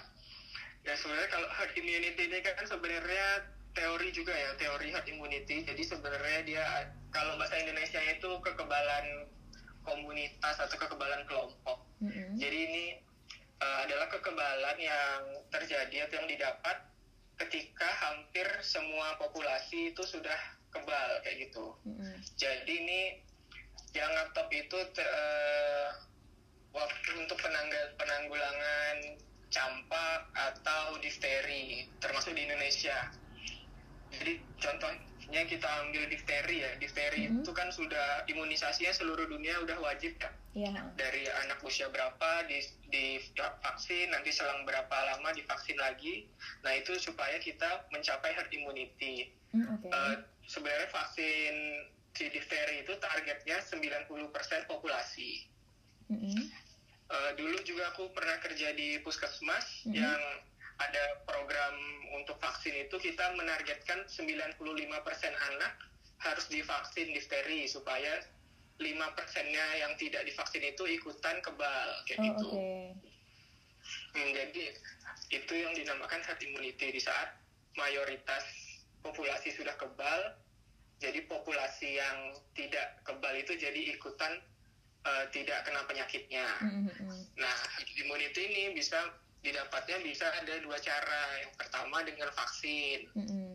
ya 0.84 0.92
sebenarnya 1.00 1.28
kalau 1.32 1.48
herd 1.48 1.72
immunity 1.80 2.22
ini 2.28 2.38
kan 2.44 2.66
sebenarnya 2.68 3.48
teori 3.72 4.12
juga 4.12 4.36
ya 4.36 4.52
teori 4.60 4.92
herd 4.92 5.08
immunity 5.08 5.64
jadi 5.64 5.82
sebenarnya 5.82 6.40
dia 6.44 6.64
kalau 7.08 7.40
bahasa 7.40 7.56
Indonesia 7.56 7.98
itu 8.12 8.30
kekebalan 8.44 9.32
komunitas 9.82 10.56
atau 10.60 10.76
kekebalan 10.76 11.24
kelompok 11.24 11.84
Mm-mm. 12.04 12.36
Jadi 12.36 12.58
ini 12.68 12.84
uh, 13.64 13.78
adalah 13.88 14.12
kekebalan 14.12 14.76
yang 14.76 15.20
terjadi 15.48 16.04
atau 16.04 16.14
yang 16.20 16.28
didapat 16.28 16.76
ketika 17.40 17.88
hampir 18.04 18.46
semua 18.60 19.16
populasi 19.16 19.96
itu 19.96 20.02
sudah 20.04 20.36
kebal 20.68 21.10
kayak 21.24 21.48
gitu. 21.48 21.72
Mm-mm. 21.88 22.14
Jadi 22.36 22.72
ini 22.76 23.00
yang 23.94 24.10
ngetop 24.10 24.50
itu 24.50 24.78
te- 24.92 25.06
uh, 25.06 25.88
waktu 26.74 27.10
untuk 27.16 27.38
penanggal 27.38 27.94
penanggulangan 27.94 28.96
campak 29.48 30.20
atau 30.34 30.98
difteri 30.98 31.86
termasuk 31.98 32.34
di 32.34 32.42
Indonesia. 32.42 32.98
Jadi 34.10 34.32
contohnya 34.58 35.42
kita 35.46 35.68
ambil 35.82 36.06
difteri 36.06 36.62
ya, 36.62 36.70
difteri 36.76 37.26
Mhm. 37.26 37.42
itu 37.42 37.50
kan 37.50 37.70
sudah 37.70 38.26
imunisasinya 38.26 38.90
seluruh 38.90 39.26
dunia 39.26 39.58
udah 39.62 39.78
wajib 39.80 40.18
ya. 40.18 40.30
Iya. 40.54 40.86
Dari 40.94 41.26
anak 41.46 41.62
usia 41.62 41.90
berapa 41.90 42.46
di 42.46 42.62
di 42.86 43.18
vaksin, 43.38 44.10
nanti 44.10 44.30
selang 44.30 44.62
berapa 44.62 44.94
lama 45.04 45.30
divaksin 45.30 45.74
lagi. 45.74 46.30
Nah 46.62 46.74
itu 46.74 46.94
supaya 46.94 47.38
kita 47.38 47.86
mencapai 47.90 48.34
herd 48.34 48.50
immunity. 48.50 49.34
Hmm, 49.50 49.66
Oke. 49.78 49.86
Eh, 49.86 50.16
sebenarnya 50.46 50.90
vaksin 50.90 51.54
si 52.14 52.30
difteri 52.30 52.86
itu 52.86 52.94
targetnya 52.96 53.58
90% 53.58 54.70
populasi. 54.70 55.50
Mm-mm. 56.08 56.46
Eh, 57.04 57.30
dulu 57.36 57.58
juga 57.66 57.90
aku 57.92 58.08
pernah 58.14 58.38
kerja 58.40 58.72
di 58.72 59.02
puskesmas 59.02 59.84
Mhm. 59.84 59.94
yang 59.94 60.22
ada 60.74 61.04
program 61.22 61.74
untuk 62.18 62.34
vaksin 62.42 62.74
itu 62.74 62.96
kita 62.98 63.34
menargetkan 63.38 64.02
95% 64.10 65.34
anak 65.54 65.74
harus 66.18 66.46
divaksin 66.50 67.14
difteri 67.14 67.68
supaya 67.68 68.24
5 68.82 69.06
persennya 69.14 69.66
yang 69.78 69.94
tidak 69.94 70.26
divaksin 70.26 70.66
itu 70.66 70.82
ikutan 70.88 71.38
kebal 71.42 71.88
kayak 72.06 72.18
Oh 72.18 72.26
gitu. 72.26 72.46
oke. 72.50 72.66
Hmm, 74.14 74.28
jadi 74.32 74.64
itu 75.30 75.52
yang 75.54 75.72
dinamakan 75.76 76.22
herd 76.24 76.40
immunity 76.42 76.90
di 76.90 76.98
saat 76.98 77.38
mayoritas 77.76 78.42
populasi 79.04 79.52
sudah 79.52 79.76
kebal, 79.76 80.34
jadi 81.04 81.20
populasi 81.28 82.00
yang 82.00 82.32
tidak 82.56 83.04
kebal 83.04 83.36
itu 83.36 83.52
jadi 83.60 83.92
ikutan 83.92 84.40
eh, 85.04 85.24
tidak 85.36 85.68
kena 85.68 85.84
penyakitnya. 85.84 86.48
Mm-mm. 86.64 87.28
Nah, 87.36 87.56
immunity 88.00 88.40
ini 88.48 88.64
bisa 88.72 88.96
didapatnya 89.44 90.00
bisa 90.00 90.24
ada 90.32 90.56
dua 90.64 90.80
cara. 90.80 91.44
Yang 91.44 91.52
pertama 91.60 92.00
dengan 92.08 92.32
vaksin. 92.32 93.12
Mm-mm. 93.12 93.52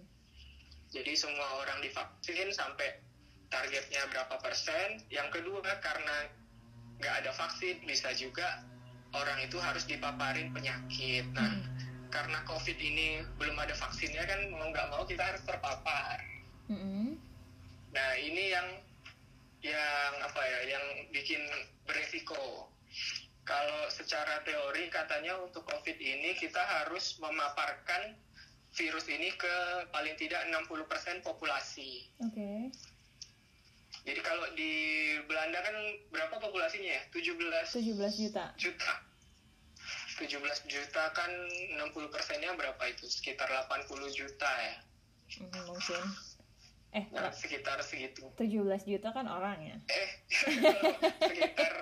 Jadi 0.94 1.14
semua 1.18 1.66
orang 1.66 1.82
divaksin 1.82 2.54
sampai 2.54 3.02
targetnya 3.50 4.06
berapa 4.14 4.38
persen. 4.46 5.02
Yang 5.10 5.42
kedua 5.42 5.66
karena 5.82 6.30
nggak 7.02 7.16
ada 7.26 7.32
vaksin 7.34 7.82
bisa 7.90 8.14
juga 8.14 8.62
orang 9.18 9.42
itu 9.42 9.58
harus 9.58 9.90
dipaparin 9.90 10.54
penyakit. 10.54 11.26
Nah, 11.34 11.50
Mm. 11.50 12.14
karena 12.14 12.42
COVID 12.46 12.78
ini 12.78 13.22
belum 13.38 13.58
ada 13.58 13.74
vaksinnya 13.78 14.26
kan 14.26 14.50
mau 14.54 14.70
nggak 14.70 14.90
mau 14.94 15.06
kita 15.06 15.22
harus 15.22 15.42
terpapar. 15.46 16.18
Mm-mm. 16.70 17.19
Nah 17.94 18.10
ini 18.22 18.54
yang 18.54 18.68
yang 19.60 20.14
apa 20.24 20.42
ya 20.42 20.60
yang 20.78 20.86
bikin 21.12 21.42
beresiko. 21.84 22.70
Kalau 23.44 23.82
secara 23.90 24.46
teori 24.46 24.94
katanya 24.94 25.42
untuk 25.42 25.66
COVID 25.66 25.98
ini 25.98 26.38
kita 26.38 26.62
harus 26.62 27.18
memaparkan 27.18 28.14
virus 28.78 29.10
ini 29.10 29.34
ke 29.34 29.56
paling 29.90 30.14
tidak 30.22 30.46
60% 30.54 31.26
populasi. 31.26 32.06
Oke. 32.22 32.70
Jadi 34.06 34.22
kalau 34.22 34.46
di 34.54 34.74
Belanda 35.26 35.60
kan 35.66 35.76
berapa 36.14 36.36
populasinya 36.38 36.94
ya? 36.94 37.04
17 37.12 37.36
17 37.74 38.22
juta. 38.30 38.46
juta. 38.56 38.94
17 40.22 40.70
juta 40.70 41.04
kan 41.16 41.32
60 41.78 42.14
persennya 42.14 42.54
berapa 42.54 42.84
itu? 42.86 43.10
Sekitar 43.10 43.50
80 43.50 44.14
juta 44.14 44.50
ya. 44.50 44.76
Mm, 45.42 45.62
mungkin. 45.68 46.04
Eh, 46.90 47.06
Nah, 47.12 47.30
sekitar 47.30 47.78
segitu. 47.80 48.26
17 48.34 48.50
juta 48.84 49.10
kan 49.10 49.24
orang 49.24 49.62
ya. 49.62 49.78
eh 49.88 50.10
sekitar 51.22 51.74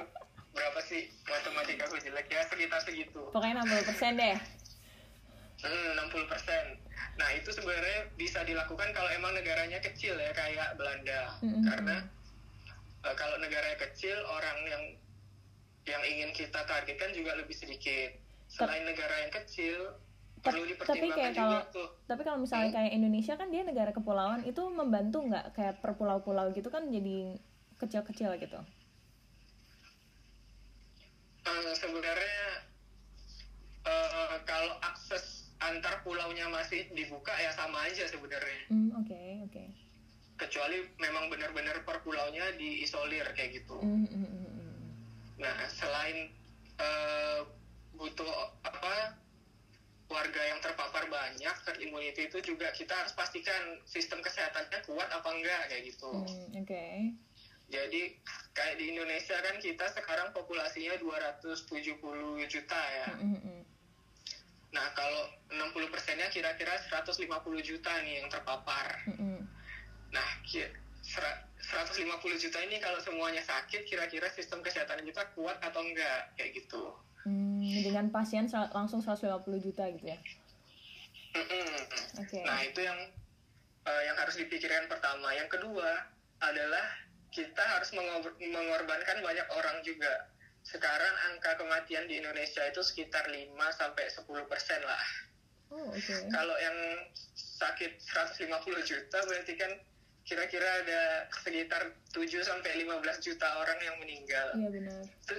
berapa 0.52 0.80
sih 0.82 1.08
matematika 1.24 1.86
aku 1.86 1.96
jelek 1.98 2.28
ya 2.28 2.42
sekitar 2.44 2.82
segitu 2.82 3.22
Pokoknya 3.30 3.62
60% 3.62 3.88
deh. 4.16 4.36
hmm, 5.60 5.90
60 6.04 6.28
persen 6.28 6.64
nah 7.14 7.30
itu 7.32 7.50
sebenarnya 7.50 8.10
bisa 8.14 8.42
dilakukan 8.42 8.90
kalau 8.92 9.10
emang 9.12 9.32
negaranya 9.32 9.78
kecil 9.80 10.14
ya 10.14 10.30
kayak 10.32 10.74
Belanda 10.76 11.34
Mm-mm. 11.40 11.62
karena 11.64 11.96
eh, 13.02 13.16
kalau 13.16 13.38
negaranya 13.38 13.78
kecil 13.80 14.18
orang 14.28 14.58
yang 14.66 14.84
yang 15.86 16.04
ingin 16.04 16.30
kita 16.32 16.62
targetkan 16.64 17.10
juga 17.12 17.34
lebih 17.34 17.54
sedikit 17.54 18.18
selain 18.48 18.82
negara 18.84 19.14
yang 19.20 19.34
kecil 19.34 19.94
tapi 20.50 21.08
kayak 21.10 21.34
kalau- 21.34 21.66
Tapi 22.04 22.22
kalau 22.22 22.40
misalnya 22.40 22.72
kayak 22.72 22.92
Indonesia 22.94 23.34
kan 23.34 23.48
dia 23.48 23.62
negara 23.62 23.92
kepulauan 23.92 24.42
itu 24.42 24.64
membantu 24.70 25.22
nggak 25.22 25.52
kayak 25.52 25.76
per 25.78 25.94
pulau-pulau 25.94 26.52
gitu 26.52 26.68
kan 26.68 26.88
jadi 26.88 27.36
kecil-kecil 27.76 28.32
gitu. 28.38 28.60
Eh, 31.44 31.74
sebenarnya 31.74 32.40
eh, 33.84 34.36
kalau 34.44 34.76
akses 34.82 35.48
antar 35.58 36.00
pulaunya 36.02 36.48
masih 36.48 36.92
dibuka 36.92 37.32
ya 37.34 37.50
sama 37.52 37.82
aja 37.84 38.04
sebenarnya 38.06 38.68
Hmm, 38.68 38.92
oke, 38.96 39.22
oke. 39.44 39.64
kecuali 40.38 40.78
memang 40.98 41.28
benar-benar 41.28 41.82
per 41.82 41.98
pulaunya 42.00 42.54
diisolir 42.54 43.26
kayak 43.34 43.58
gitu. 43.58 43.74
Hmm, 43.76 44.06
hmm, 44.06 44.22
hmm, 44.22 44.48
hmm. 44.54 44.88
Nah 45.38 45.56
selain 45.68 46.30
eh, 46.78 47.40
butuh 47.92 48.30
apa 48.62 49.18
warga 50.08 50.42
yang 50.42 50.60
terpapar 50.60 51.04
banyak 51.08 51.56
herd 51.68 51.80
immunity 51.80 52.26
itu 52.26 52.40
juga 52.42 52.72
kita 52.72 52.96
harus 52.96 53.12
pastikan 53.12 53.80
sistem 53.84 54.24
kesehatannya 54.24 54.80
kuat 54.88 55.08
apa 55.12 55.30
enggak 55.30 55.62
kayak 55.68 55.84
gitu. 55.86 56.12
Hmm, 56.12 56.64
oke. 56.64 56.86
Jadi 57.68 58.16
kayak 58.54 58.76
di 58.80 58.96
Indonesia 58.96 59.36
kan 59.38 59.60
kita 59.60 59.92
sekarang 59.92 60.32
populasinya 60.32 60.96
270 60.96 62.00
juta 62.48 62.80
ya. 62.80 63.08
Hmm, 63.12 63.36
hmm, 63.36 63.42
hmm. 63.44 63.62
Nah, 64.72 64.88
kalau 64.96 65.28
60 65.52 65.92
persennya 65.92 66.32
kira-kira 66.32 66.80
150 66.88 67.28
juta 67.60 67.92
nih 68.04 68.24
yang 68.24 68.28
terpapar. 68.32 69.04
Hmm, 69.04 69.16
hmm. 69.20 69.40
Nah, 70.16 70.30
ki- 70.48 70.72
sera- 71.04 71.44
150 71.60 72.00
juta 72.40 72.64
ini 72.64 72.80
kalau 72.80 73.04
semuanya 73.04 73.44
sakit, 73.44 73.84
kira-kira 73.84 74.32
sistem 74.32 74.64
kesehatan 74.64 75.04
kita 75.04 75.28
kuat 75.36 75.60
atau 75.60 75.84
enggak? 75.84 76.32
Kayak 76.40 76.64
gitu. 76.64 76.96
Hmm, 77.68 77.84
dengan 77.84 78.06
pasien 78.08 78.48
langsung 78.72 79.04
150 79.04 79.44
juta 79.60 79.84
gitu 79.92 80.08
ya. 80.08 80.16
Mm-mm. 81.36 81.68
Oke. 82.24 82.40
Nah, 82.48 82.64
itu 82.64 82.80
yang 82.80 82.96
eh, 83.84 84.02
yang 84.08 84.16
harus 84.16 84.40
dipikirkan 84.40 84.88
pertama. 84.88 85.36
Yang 85.36 85.60
kedua 85.60 86.08
adalah 86.40 86.88
kita 87.36 87.60
harus 87.60 87.92
mengor- 87.92 88.40
mengorbankan 88.40 89.20
banyak 89.20 89.48
orang 89.52 89.84
juga. 89.84 90.32
Sekarang 90.64 91.12
angka 91.32 91.60
kematian 91.60 92.08
di 92.08 92.24
Indonesia 92.24 92.64
itu 92.64 92.80
sekitar 92.84 93.28
5 93.28 93.52
sampai 93.76 94.08
10 94.08 94.48
persen 94.48 94.80
lah. 94.84 95.04
Oh, 95.68 95.92
oke. 95.92 96.16
Kalau 96.32 96.56
yang 96.64 96.78
sakit 97.36 98.00
150 98.00 98.48
juta 98.88 99.20
berarti 99.28 99.54
kan 99.60 99.72
kira-kira 100.24 100.68
ada 100.84 101.28
sekitar 101.44 101.92
7 102.12 102.44
sampai 102.44 102.84
15 102.84 103.24
juta 103.24 103.48
orang 103.60 103.80
yang 103.84 103.96
meninggal. 104.00 104.48
Iya 104.56 104.70
benar. 104.72 105.04
Itu 105.04 105.36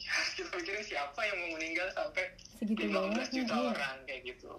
kita 0.36 0.48
pikirin 0.52 0.84
siapa 0.84 1.20
yang 1.22 1.36
mau 1.40 1.50
meninggal 1.60 1.88
sampai 1.92 2.24
Segitu 2.58 2.88
15 2.88 2.92
banyaknya, 2.92 3.24
juta 3.32 3.54
iya. 3.54 3.68
orang 3.72 3.96
kayak 4.04 4.22
gitu. 4.26 4.52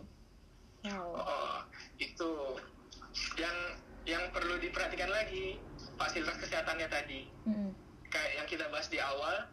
Wow. 0.81 1.10
Oh, 1.13 1.57
itu 2.01 2.31
yang 3.38 3.57
yang 4.10 4.24
perlu 4.33 4.57
diperhatikan 4.57 5.13
lagi 5.13 5.62
fasilitas 6.01 6.41
kesehatannya 6.41 6.88
tadi. 6.89 7.29
Hmm, 7.45 7.69
Kayak 8.10 8.31
yang 8.43 8.48
kita 8.50 8.65
bahas 8.74 8.89
di 8.89 8.98
awal, 8.98 9.45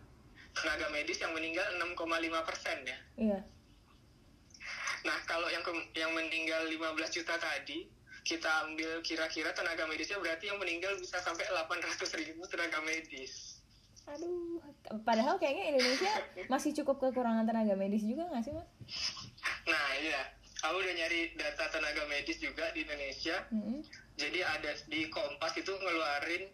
tenaga 0.56 0.88
medis 0.90 1.20
yang 1.20 1.36
meninggal 1.36 1.68
6,5 1.78 2.48
persen 2.48 2.76
ya. 2.82 2.98
Iya. 3.20 3.40
Nah, 5.06 5.18
kalau 5.30 5.46
yang 5.52 5.62
yang 5.94 6.10
meninggal 6.16 6.66
15 6.66 7.14
juta 7.14 7.38
tadi, 7.38 7.86
kita 8.26 8.50
ambil 8.66 9.00
kira-kira 9.06 9.54
tenaga 9.54 9.86
medisnya 9.86 10.18
berarti 10.18 10.50
yang 10.50 10.58
meninggal 10.58 10.96
bisa 10.98 11.22
sampai 11.22 11.46
800 11.48 12.18
ribu 12.18 12.44
tenaga 12.50 12.82
medis. 12.82 13.47
Aduh, 14.08 14.60
padahal 15.04 15.36
kayaknya 15.36 15.76
Indonesia 15.76 16.12
masih 16.48 16.72
cukup 16.80 16.96
kekurangan 16.98 17.44
tenaga 17.44 17.76
medis 17.76 18.00
juga 18.00 18.24
nggak 18.28 18.42
sih, 18.42 18.52
Mas? 18.56 18.68
Nah, 19.68 19.88
iya. 20.00 20.20
Aku 20.58 20.74
udah 20.74 20.90
nyari 20.90 21.38
data 21.38 21.70
tenaga 21.70 22.02
medis 22.10 22.42
juga 22.42 22.66
di 22.74 22.82
Indonesia. 22.82 23.46
Hmm, 23.54 23.78
Jadi 24.18 24.42
ada 24.42 24.74
di 24.90 25.06
Kompas 25.06 25.54
itu 25.54 25.70
ngeluarin 25.70 26.50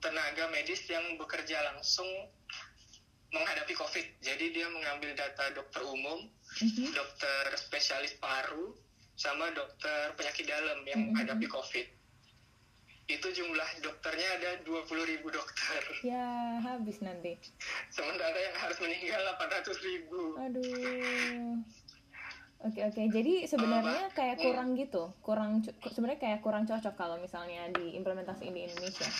tenaga 0.00 0.48
medis 0.48 0.80
yang 0.88 1.04
bekerja 1.20 1.60
langsung 1.68 2.08
menghadapi 3.28 3.76
COVID. 3.76 4.06
Jadi 4.24 4.56
dia 4.56 4.68
mengambil 4.72 5.12
data 5.12 5.52
dokter 5.52 5.84
umum, 5.84 6.32
mhm. 6.64 6.96
dokter 6.96 7.44
spesialis 7.60 8.16
paru, 8.16 8.72
sama 9.16 9.52
dokter 9.52 10.16
penyakit 10.16 10.48
dalam 10.48 10.80
yang 10.88 11.00
Mhm. 11.04 11.08
menghadapi 11.12 11.46
COVID. 11.48 11.86
Itu 13.12 13.28
jumlah 13.28 13.70
dokternya 13.78 14.28
ada 14.40 14.50
20 14.64 14.88
ribu 15.04 15.28
dokter. 15.28 15.82
Ya, 16.00 16.56
habis 16.58 16.98
nanti. 16.98 17.36
Sementara 17.88 18.34
yang 18.34 18.56
harus 18.56 18.78
meninggal 18.80 19.20
800 19.36 19.76
ribu. 19.82 20.22
Aduh. 20.40 21.60
Oke 22.62 22.78
oke, 22.80 23.02
jadi 23.10 23.42
sebenarnya 23.44 24.06
kayak 24.14 24.38
kurang 24.38 24.78
gitu, 24.78 25.10
kurang 25.18 25.66
sebenarnya 25.82 26.20
kayak 26.22 26.40
kurang 26.40 26.62
cocok 26.62 26.94
kalau 26.94 27.18
misalnya 27.18 27.66
diimplementasiin 27.74 28.54
di 28.54 28.62
Indonesia. 28.64 29.10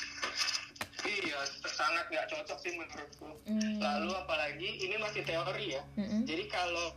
iya 1.02 1.34
sangat 1.66 2.06
nggak 2.06 2.30
cocok 2.30 2.58
sih 2.62 2.78
menurutku 2.78 3.26
Hmm. 3.42 3.82
lalu 3.82 4.14
apalagi 4.14 4.86
ini 4.86 4.94
masih 5.02 5.26
teori 5.26 5.74
ya 5.74 5.82
Mm-mm. 5.98 6.22
jadi 6.22 6.46
kalau 6.46 6.94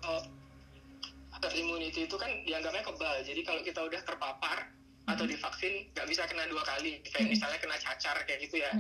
herd 1.34 1.54
immunity 1.58 2.06
itu 2.06 2.14
kan 2.14 2.30
dianggapnya 2.46 2.86
kebal 2.86 3.16
jadi 3.26 3.42
kalau 3.42 3.66
kita 3.66 3.82
udah 3.82 4.02
terpapar 4.06 4.70
atau 5.06 5.26
divaksin 5.30 5.90
nggak 5.94 6.08
bisa 6.10 6.26
kena 6.26 6.50
dua 6.50 6.64
kali. 6.66 7.02
Kayak 7.06 7.38
misalnya 7.38 7.60
kena 7.62 7.78
cacar 7.78 8.18
kayak 8.26 8.40
gitu 8.46 8.62
ya. 8.62 8.72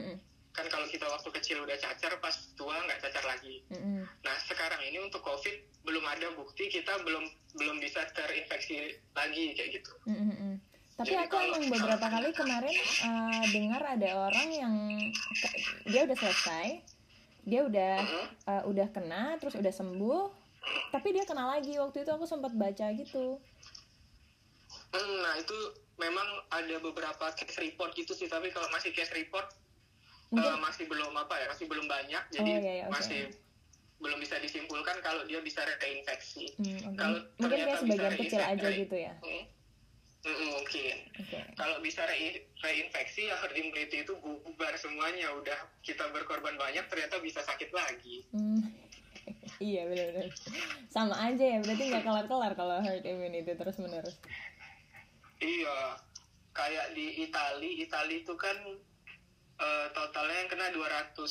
Kan 0.55 0.65
kalau 0.71 0.87
kita 0.87 1.05
waktu 1.05 1.29
kecil 1.41 1.61
udah 1.67 1.77
cacar 1.77 2.15
pas 2.23 2.35
tua 2.55 2.75
nggak 2.85 2.99
cacar 3.05 3.23
lagi. 3.27 3.61
Nah 4.25 4.35
sekarang 4.47 4.81
ini 4.85 5.01
untuk 5.03 5.21
covid 5.21 5.55
belum 5.85 6.01
ada 6.01 6.33
bukti 6.33 6.65
kita 6.67 6.97
belum 7.05 7.29
belum 7.55 7.77
bisa 7.77 8.03
terinfeksi 8.11 8.97
lagi 9.13 9.53
kayak 9.53 9.81
gitu. 9.81 9.93
Tapi 10.95 11.11
Jadi 11.11 11.27
aku 11.27 11.35
emang 11.43 11.63
beberapa 11.67 12.07
kali 12.07 12.29
kemarin 12.39 12.75
uh, 13.03 13.43
dengar 13.51 13.83
ada 13.83 14.09
orang 14.15 14.47
yang 14.47 14.75
dia 15.83 16.07
udah 16.07 16.15
selesai, 16.15 16.67
dia 17.43 17.67
udah 17.67 17.95
uh, 18.47 18.63
udah 18.71 18.87
kena, 18.95 19.35
terus 19.35 19.59
udah 19.59 19.75
sembuh, 19.75 20.31
tapi 20.95 21.11
dia 21.11 21.27
kena 21.27 21.51
lagi. 21.51 21.75
Waktu 21.75 22.07
itu 22.07 22.11
aku 22.15 22.23
sempat 22.23 22.55
baca 22.55 22.87
gitu. 22.95 23.43
Hmm, 24.95 25.17
nah 25.21 25.35
itu 25.35 25.57
memang 25.95 26.27
ada 26.49 26.75
beberapa 26.79 27.25
case 27.31 27.59
report 27.59 27.91
gitu 27.93 28.11
sih 28.11 28.27
tapi 28.27 28.51
kalau 28.51 28.67
masih 28.71 28.91
case 28.91 29.11
report 29.11 29.47
Mungkin 30.33 30.51
eh, 30.51 30.59
masih 30.59 30.85
belum 30.89 31.13
apa 31.15 31.35
ya 31.37 31.45
masih 31.47 31.65
belum 31.69 31.85
banyak 31.85 32.23
Oh, 32.25 32.33
jadi 32.33 32.51
iya, 32.51 32.73
iya, 32.81 32.85
oke. 32.89 32.93
masih 32.97 33.21
belum 33.95 34.17
bisa 34.19 34.35
disimpulkan 34.43 34.99
kalau 34.99 35.23
dia 35.23 35.39
bisa 35.39 35.63
reinfeksi 35.63 36.51
hmm, 36.59 36.91
oke. 36.91 36.97
kalau 36.99 37.17
mungkin 37.39 37.55
dia 37.55 37.65
ternyata 37.65 37.79
sebagian 37.79 38.13
bisa 38.13 38.19
kecil 38.19 38.41
aja 38.43 38.67
gitu 38.73 38.95
ya. 38.97 39.13
Hmm. 39.23 39.43
Mm-mm, 40.25 40.49
mungkin 40.57 40.95
Oke. 41.21 41.37
kalau 41.53 41.77
bisa 41.85 42.01
re- 42.09 42.49
reinfeksi 42.57 43.29
ya 43.29 43.37
herd 43.37 43.53
immunity 43.53 44.01
itu 44.01 44.17
bubar 44.17 44.73
semuanya 44.73 45.29
udah 45.37 45.53
kita 45.85 46.01
berkorban 46.09 46.57
banyak 46.57 46.81
ternyata 46.89 47.21
bisa 47.21 47.45
sakit 47.45 47.69
lagi 47.69 48.25
Hmm. 48.33 48.65
iya 49.63 49.85
benar-benar. 49.85 50.27
Sama 50.89 51.15
aja 51.17 51.45
ya, 51.45 51.57
berarti 51.61 51.83
nggak 51.87 52.03
kelar-kelar 52.03 52.51
kalau 52.53 52.77
herd 52.81 53.05
immunity 53.05 53.53
terus 53.53 53.77
menerus. 53.77 54.17
Iya 55.41 55.99
kayak 56.55 56.95
di 56.95 57.27
Itali 57.27 57.83
Itali 57.83 58.23
itu 58.23 58.33
kan 58.39 58.55
eh, 59.59 59.87
totalnya 59.91 60.37
yang 60.45 60.49
kena 60.49 60.67
205 60.71 61.27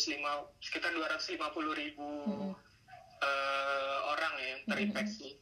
sekitar 0.61 0.93
250 0.93 1.81
ribu 1.81 2.11
Mm-mm. 2.29 2.53
eh, 3.25 3.99
orang 4.13 4.33
ya 4.37 4.47
yang 4.57 4.63
terinfeksi 4.69 5.41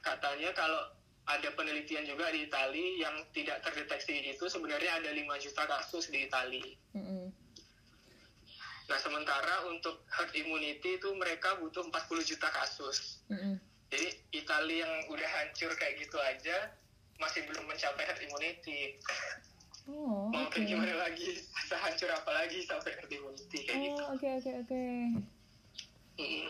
katanya 0.00 0.50
kalau 0.56 0.80
ada 1.28 1.48
penelitian 1.54 2.02
juga 2.08 2.32
di 2.34 2.48
Itali 2.48 2.98
yang 2.98 3.14
tidak 3.30 3.62
terdeteksi 3.62 4.32
itu 4.32 4.44
sebenarnya 4.48 4.98
ada 4.98 5.10
5 5.12 5.44
juta 5.44 5.62
kasus 5.68 6.08
di 6.08 6.26
Itali 6.26 6.64
Mm-mm. 6.96 7.42
Nah, 8.82 8.98
sementara 9.00 9.72
untuk 9.72 10.04
herd 10.10 10.36
immunity 10.36 11.00
itu 11.00 11.08
mereka 11.16 11.56
butuh 11.56 11.80
40 11.88 12.28
juta 12.28 12.52
kasus. 12.52 13.24
Mm-mm. 13.32 13.56
Jadi, 13.88 14.08
Italia 14.36 14.84
yang 14.84 14.92
udah 15.08 15.28
hancur 15.40 15.72
kayak 15.80 15.96
gitu 15.96 16.20
aja 16.20 16.68
masih 17.22 17.46
belum 17.46 17.64
mencapai 17.70 18.02
herd 18.02 18.20
immunity. 18.26 18.98
Oh, 19.86 20.30
Mau 20.30 20.46
oke. 20.46 20.54
kayak 20.54 20.66
gimana 20.66 20.94
lagi? 20.98 21.38
Sehancur 21.70 22.10
apa 22.10 22.30
lagi 22.34 22.58
sampai 22.66 22.90
herd 22.98 23.10
immunity 23.10 23.58
kayak 23.62 23.78
gitu. 23.86 24.02
Oh, 24.02 24.14
oke 24.14 24.28
oke 24.42 24.50
oke. 24.66 24.84
Mm. 26.18 26.48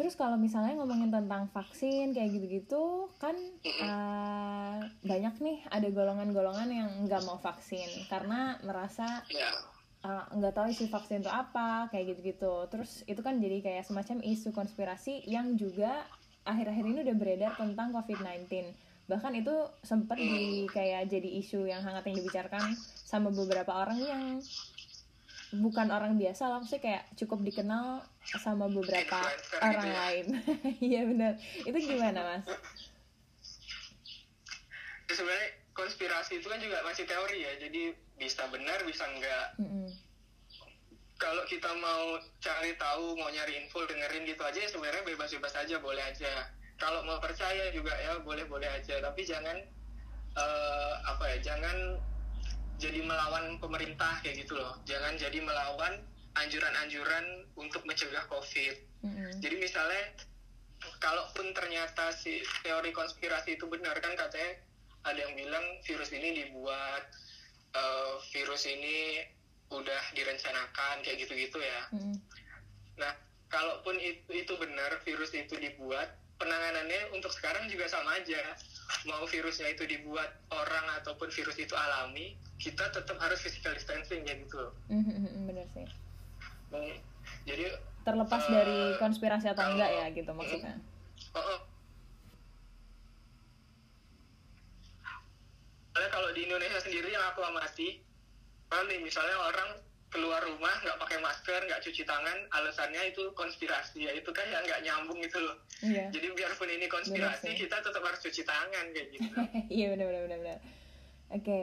Terus 0.00 0.16
kalau 0.16 0.40
misalnya 0.40 0.80
ngomongin 0.80 1.12
tentang 1.12 1.52
vaksin 1.52 2.16
kayak 2.16 2.30
gitu-gitu, 2.32 3.12
kan 3.20 3.36
eh, 3.62 4.78
banyak 5.04 5.34
nih 5.44 5.58
ada 5.68 5.88
golongan-golongan 5.92 6.68
yang 6.72 6.90
nggak 7.04 7.20
mau 7.28 7.36
vaksin 7.36 8.08
karena 8.08 8.56
merasa 8.64 9.20
Ya, 9.28 9.52
eh, 10.08 10.24
nggak 10.40 10.56
tahu 10.56 10.72
isi 10.72 10.88
vaksin 10.88 11.20
itu 11.20 11.28
apa 11.28 11.92
kayak 11.92 12.16
gitu-gitu. 12.16 12.64
Terus 12.72 13.04
itu 13.04 13.20
kan 13.20 13.36
jadi 13.44 13.60
kayak 13.60 13.84
semacam 13.84 14.24
isu 14.24 14.56
konspirasi 14.56 15.28
yang 15.28 15.60
juga 15.60 16.08
akhir-akhir 16.48 16.84
ini 16.88 16.98
udah 17.04 17.16
beredar 17.20 17.52
tentang 17.60 17.92
COVID-19. 17.92 18.72
Bahkan 19.10 19.32
itu 19.42 19.54
sempat 19.82 20.22
di 20.22 20.70
kayak 20.70 21.10
jadi 21.10 21.28
isu 21.42 21.66
yang 21.66 21.82
hangat 21.82 22.06
yang 22.06 22.22
dibicarakan 22.22 22.78
sama 23.02 23.34
beberapa 23.34 23.74
orang 23.74 23.98
yang 24.06 24.24
bukan 25.50 25.90
orang 25.90 26.14
biasa 26.14 26.46
lah, 26.46 26.62
maksudnya 26.62 26.82
kayak 26.86 27.02
cukup 27.18 27.42
dikenal 27.42 28.06
sama 28.38 28.70
beberapa 28.70 29.02
Influencer 29.02 29.58
orang 29.58 29.74
gitu 29.74 29.90
ya. 29.90 29.98
lain. 29.98 30.26
Iya 30.94 31.00
benar. 31.10 31.32
Itu 31.66 31.78
gimana 31.82 32.20
mas? 32.22 32.46
Sebenarnya 35.10 35.48
konspirasi 35.74 36.38
itu 36.38 36.46
kan 36.46 36.62
juga 36.62 36.86
masih 36.86 37.02
teori 37.10 37.42
ya. 37.42 37.52
Jadi 37.58 37.90
bisa 38.14 38.46
benar, 38.54 38.78
bisa 38.86 39.10
enggak. 39.10 39.58
Mm-mm. 39.58 39.90
Kalau 41.18 41.42
kita 41.50 41.68
mau 41.82 42.14
cari 42.38 42.78
tahu, 42.78 43.18
mau 43.18 43.26
nyari 43.26 43.58
info, 43.58 43.82
dengerin 43.90 44.22
gitu 44.30 44.40
aja 44.46 44.56
ya 44.62 44.70
sebenarnya 44.70 45.02
bebas-bebas 45.02 45.58
aja, 45.58 45.82
boleh 45.82 46.00
aja. 46.06 46.46
Kalau 46.80 47.04
mau 47.04 47.20
percaya 47.20 47.68
juga 47.76 47.92
ya 48.00 48.18
boleh-boleh 48.24 48.66
aja. 48.66 49.04
Tapi 49.04 49.20
jangan 49.28 49.56
eh, 50.34 50.94
apa 51.04 51.24
ya, 51.36 51.52
jangan 51.52 52.00
jadi 52.80 53.04
melawan 53.04 53.60
pemerintah 53.60 54.24
kayak 54.24 54.48
gitu 54.48 54.56
loh. 54.56 54.80
Jangan 54.88 55.20
jadi 55.20 55.44
melawan 55.44 56.00
anjuran-anjuran 56.40 57.44
untuk 57.60 57.84
mencegah 57.84 58.24
COVID. 58.32 58.76
Mm-mm. 59.04 59.32
Jadi 59.44 59.56
misalnya, 59.60 60.16
kalaupun 61.02 61.52
ternyata 61.52 62.16
si 62.16 62.40
teori 62.64 62.94
konspirasi 62.96 63.60
itu 63.60 63.68
benar 63.68 64.00
kan 64.00 64.16
katanya 64.16 64.64
ada 65.04 65.18
yang 65.20 65.36
bilang 65.36 65.64
virus 65.84 66.08
ini 66.16 66.44
dibuat, 66.44 67.02
eh, 67.76 68.14
virus 68.32 68.64
ini 68.64 69.20
udah 69.70 70.02
direncanakan 70.16 71.04
kayak 71.04 71.28
gitu-gitu 71.28 71.60
ya. 71.60 71.80
Mm-mm. 71.92 72.16
Nah, 72.96 73.12
kalaupun 73.52 73.98
itu, 74.00 74.24
itu 74.32 74.52
benar 74.56 75.00
virus 75.04 75.34
itu 75.34 75.56
dibuat, 75.58 76.19
penanganannya 76.40 77.12
untuk 77.12 77.28
sekarang 77.30 77.68
juga 77.68 77.84
sama 77.86 78.16
aja. 78.16 78.40
Mau 79.04 79.22
virusnya 79.24 79.68
itu 79.68 79.84
dibuat 79.84 80.26
orang 80.50 80.98
ataupun 80.98 81.28
virus 81.28 81.56
itu 81.56 81.72
alami, 81.72 82.32
kita 82.56 82.88
tetap 82.90 83.16
harus 83.16 83.38
physical 83.38 83.70
distancing 83.70 84.24
kayak 84.24 84.42
gitu. 84.42 84.56
loh. 84.58 84.72
Mm-mm, 84.88 85.46
Bener 85.46 85.68
sih. 85.70 85.86
Hmm, 86.72 86.96
Jadi 87.44 87.64
Terlepas 88.00 88.40
Eh, 88.40 88.50
dari 88.50 88.80
konspirasi 88.96 89.46
atau 89.46 89.60
kalau- 89.60 89.76
enggak 89.76 89.90
ya 89.92 90.06
gitu 90.10 90.30
maksudnya. 90.32 90.74
Oh, 91.30 91.38
oh. 91.38 91.60
Soalnya 95.90 96.10
kalau 96.10 96.32
di 96.32 96.40
Indonesia 96.42 96.80
sendiri 96.80 97.12
yang 97.12 97.24
aku 97.28 97.44
amati, 97.44 98.00
kan 98.66 98.88
nih 98.88 99.04
misalnya 99.04 99.36
orang 99.36 99.68
keluar 100.10 100.42
rumah 100.42 100.74
nggak 100.82 100.98
pakai 100.98 101.18
masker, 101.22 101.60
nggak 101.70 101.80
cuci 101.80 102.02
tangan, 102.02 102.34
alasannya 102.50 103.14
itu 103.14 103.30
konspirasi, 103.32 104.10
ya 104.10 104.12
itu 104.12 104.26
kan 104.34 104.42
yang 104.50 104.66
nggak 104.66 104.82
nyambung 104.82 105.22
gitu 105.22 105.38
loh. 105.38 105.54
Iya. 105.80 106.10
Jadi 106.10 106.26
biarpun 106.34 106.66
ini 106.66 106.90
konspirasi, 106.90 107.46
Benar 107.46 107.60
kita 107.62 107.76
tetap 107.78 108.02
harus 108.02 108.20
cuci 108.20 108.42
tangan 108.42 108.86
kayak 108.90 109.08
gitu. 109.14 109.30
Iya 109.78 109.86
benar 109.94 110.06
benar 110.10 110.22
benar 110.26 110.38
benar. 110.42 110.58
Oke. 111.30 111.62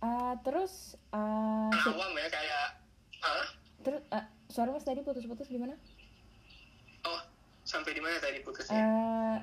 Eh, 0.00 0.34
terus 0.40 0.72
eh, 1.12 1.70
Kan 1.70 1.80
si- 1.84 1.92
awam 1.92 2.12
ya 2.16 2.28
kayak, 2.28 2.66
Hah? 3.20 3.46
terus 3.84 4.00
eh, 4.08 4.24
suara 4.48 4.72
mas 4.72 4.84
tadi 4.84 5.04
putus-putus 5.04 5.46
gimana? 5.46 5.76
oh 7.04 7.20
sampai 7.60 7.92
di 7.92 8.00
mana 8.00 8.16
tadi 8.16 8.40
putusnya? 8.40 8.80
Eh 8.80 9.36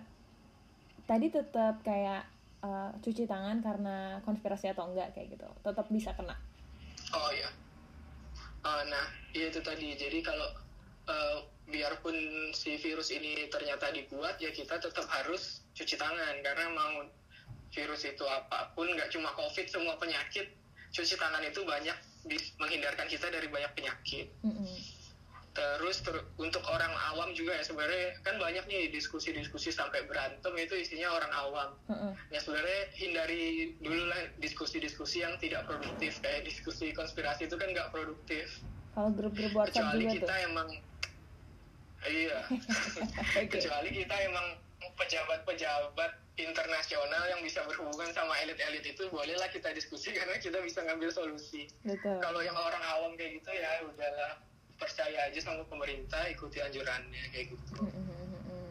tadi 1.05 1.29
tetap 1.29 1.77
kayak 1.85 2.25
eh, 2.59 2.89
cuci 2.97 3.29
tangan 3.29 3.61
karena 3.61 4.17
konspirasi 4.25 4.73
atau 4.73 4.89
enggak 4.89 5.13
kayak 5.13 5.37
gitu. 5.37 5.45
Tetap 5.61 5.85
bisa 5.93 6.09
kena. 6.17 6.33
Oh 7.13 7.29
iya. 7.29 7.45
Oh, 8.61 8.81
nah, 8.85 9.07
iya 9.33 9.49
itu 9.49 9.61
tadi. 9.65 9.97
Jadi 9.97 10.21
kalau 10.21 10.49
eh, 11.09 11.37
biarpun 11.71 12.15
si 12.53 12.77
virus 12.77 13.09
ini 13.09 13.49
ternyata 13.49 13.89
dibuat, 13.89 14.37
ya 14.37 14.53
kita 14.53 14.77
tetap 14.77 15.07
harus 15.09 15.65
cuci 15.73 15.95
tangan 15.97 16.35
karena 16.43 16.65
mau 16.75 17.07
virus 17.71 18.03
itu 18.03 18.25
apa 18.27 18.75
pun, 18.75 18.85
nggak 18.85 19.09
cuma 19.15 19.31
COVID, 19.33 19.65
semua 19.71 19.95
penyakit, 19.97 20.51
cuci 20.91 21.15
tangan 21.15 21.41
itu 21.47 21.63
banyak 21.63 21.95
menghindarkan 22.61 23.07
kita 23.09 23.31
dari 23.31 23.47
banyak 23.49 23.71
penyakit. 23.73 24.29
Mm-mm. 24.45 24.77
Terus 25.51 25.99
ter- 25.99 26.23
untuk 26.39 26.63
orang 26.63 26.95
awam 27.11 27.35
juga 27.35 27.59
ya 27.59 27.63
sebenarnya 27.67 28.15
kan 28.23 28.39
banyak 28.39 28.63
nih 28.71 28.87
diskusi-diskusi 28.87 29.67
sampai 29.67 30.07
berantem 30.07 30.55
itu 30.55 30.79
isinya 30.79 31.11
orang 31.11 31.31
awam. 31.35 31.69
Heeh. 31.91 32.11
ya 32.31 32.39
sebenarnya 32.39 32.81
hindari 32.95 33.75
dulu 33.83 34.07
lah 34.07 34.31
diskusi-diskusi 34.39 35.27
yang 35.27 35.35
tidak 35.43 35.67
produktif. 35.67 36.23
Kayak 36.23 36.47
diskusi 36.47 36.95
konspirasi 36.95 37.51
itu 37.51 37.59
kan 37.59 37.67
nggak 37.67 37.91
produktif. 37.91 38.47
Kalau 38.95 39.11
grup-grup 39.11 39.51
WhatsApp 39.51 39.91
kecuali 39.91 40.03
juga 40.07 40.15
kita 40.15 40.33
tuh. 40.35 40.47
emang 40.47 40.69
iya. 42.07 42.39
Kecuali 43.53 43.89
kita 43.91 44.15
emang 44.31 44.47
pejabat-pejabat 44.95 46.11
internasional 46.39 47.23
yang 47.27 47.41
bisa 47.43 47.59
berhubungan 47.67 48.09
sama 48.15 48.33
elit-elit 48.39 48.87
itu 48.87 49.03
bolehlah 49.11 49.51
kita 49.51 49.75
diskusi 49.75 50.11
karena 50.17 50.39
kita 50.39 50.63
bisa 50.63 50.79
ngambil 50.87 51.11
solusi. 51.11 51.67
Betul. 51.83 52.23
kalau 52.23 52.39
yang 52.39 52.55
orang 52.55 52.83
awam 52.95 53.19
kayak 53.19 53.43
gitu 53.43 53.51
ya 53.51 53.83
udahlah 53.83 54.39
percaya 54.81 55.29
aja 55.29 55.39
sama 55.39 55.61
pemerintah 55.69 56.25
ikuti 56.33 56.57
anjurannya 56.57 57.23
kayak 57.29 57.53
gitu. 57.53 57.85
Mm-mm-mm-mm. 57.85 58.69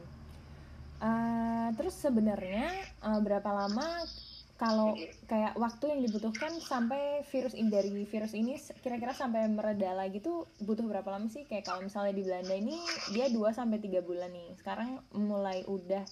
Eh, 1.00 1.68
terus 1.78 1.94
sebenarnya 1.94 2.74
eh, 2.82 3.20
berapa 3.22 3.46
lama 3.54 4.02
kalau 4.60 4.92
kayak 5.24 5.56
waktu 5.56 5.88
yang 5.88 6.04
dibutuhkan 6.04 6.52
sampai 6.60 7.24
virus 7.32 7.56
ini 7.56 7.72
dari 7.72 7.88
virus 8.04 8.36
ini 8.36 8.60
kira-kira 8.84 9.16
sampai 9.16 9.48
mereda 9.48 9.96
lagi 9.96 10.20
tuh 10.20 10.44
butuh 10.60 10.84
berapa 10.84 11.08
lama 11.08 11.32
sih? 11.32 11.48
Kayak 11.48 11.72
kalau 11.72 11.80
misalnya 11.80 12.12
di 12.12 12.26
Belanda 12.26 12.52
ini 12.52 12.76
dia 13.16 13.32
2 13.32 13.40
sampai 13.56 13.80
tiga 13.80 14.04
bulan 14.04 14.28
nih. 14.28 14.52
Sekarang 14.60 15.00
mulai 15.16 15.64
udah 15.64 16.04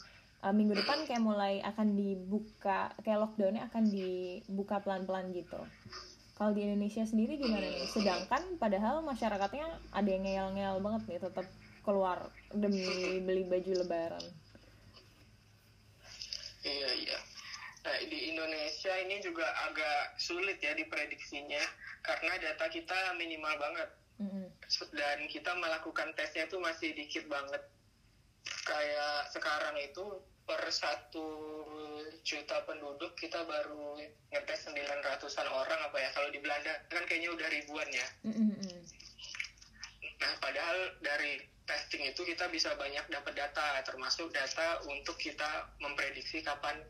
uh, 0.44 0.54
minggu 0.54 0.78
depan 0.78 1.04
kayak 1.06 1.22
mulai 1.22 1.60
akan 1.60 1.98
dibuka 1.98 2.94
kayak 3.02 3.20
lockdownnya 3.26 3.66
akan 3.70 3.84
dibuka 3.90 4.80
pelan-pelan 4.82 5.34
gitu 5.34 5.60
kalau 6.38 6.54
di 6.54 6.62
Indonesia 6.62 7.02
sendiri 7.02 7.34
gimana 7.36 7.66
nih 7.66 7.90
sedangkan 7.90 8.56
padahal 8.62 9.02
masyarakatnya 9.02 9.66
ada 9.90 10.08
yang 10.08 10.22
ngeyel-ngeyel 10.22 10.78
banget 10.78 11.02
nih 11.10 11.20
tetap 11.20 11.46
keluar 11.82 12.30
demi 12.54 12.86
beli 13.26 13.42
baju 13.44 13.72
lebaran 13.82 14.24
iya 16.62 16.90
iya 16.94 17.18
Nah, 17.88 18.04
di 18.04 18.18
Indonesia 18.28 18.92
ini 19.00 19.16
juga 19.24 19.48
agak 19.64 20.20
sulit 20.20 20.60
ya 20.60 20.76
diprediksinya 20.76 21.64
karena 22.04 22.36
data 22.36 22.68
kita 22.68 23.16
minimal 23.16 23.54
banget. 23.56 23.88
Mm-hmm. 24.20 24.46
Dan 24.92 25.18
kita 25.32 25.56
melakukan 25.56 26.12
tesnya 26.12 26.44
itu 26.44 26.60
masih 26.60 26.92
dikit 26.92 27.24
banget. 27.32 27.64
Kayak 28.68 29.32
sekarang 29.32 29.72
itu 29.80 30.20
per 30.48 30.64
satu 30.72 31.28
juta 32.24 32.64
penduduk 32.64 33.12
kita 33.20 33.44
baru 33.44 34.00
ngetes 34.32 34.72
900-an 34.72 35.48
orang 35.52 35.80
apa 35.84 35.96
ya. 36.00 36.08
Kalau 36.16 36.28
di 36.32 36.40
Belanda 36.40 36.72
kan 36.88 37.04
kayaknya 37.04 37.36
udah 37.36 37.48
ribuan 37.52 37.88
ya. 37.92 38.08
Mm-hmm. 38.24 38.80
Nah, 40.18 40.32
padahal 40.40 40.78
dari 41.04 41.44
testing 41.68 42.08
itu 42.08 42.24
kita 42.24 42.48
bisa 42.48 42.72
banyak 42.80 43.04
dapat 43.12 43.36
data, 43.36 43.84
termasuk 43.84 44.32
data 44.32 44.80
untuk 44.88 45.20
kita 45.20 45.68
memprediksi 45.84 46.40
kapan 46.40 46.80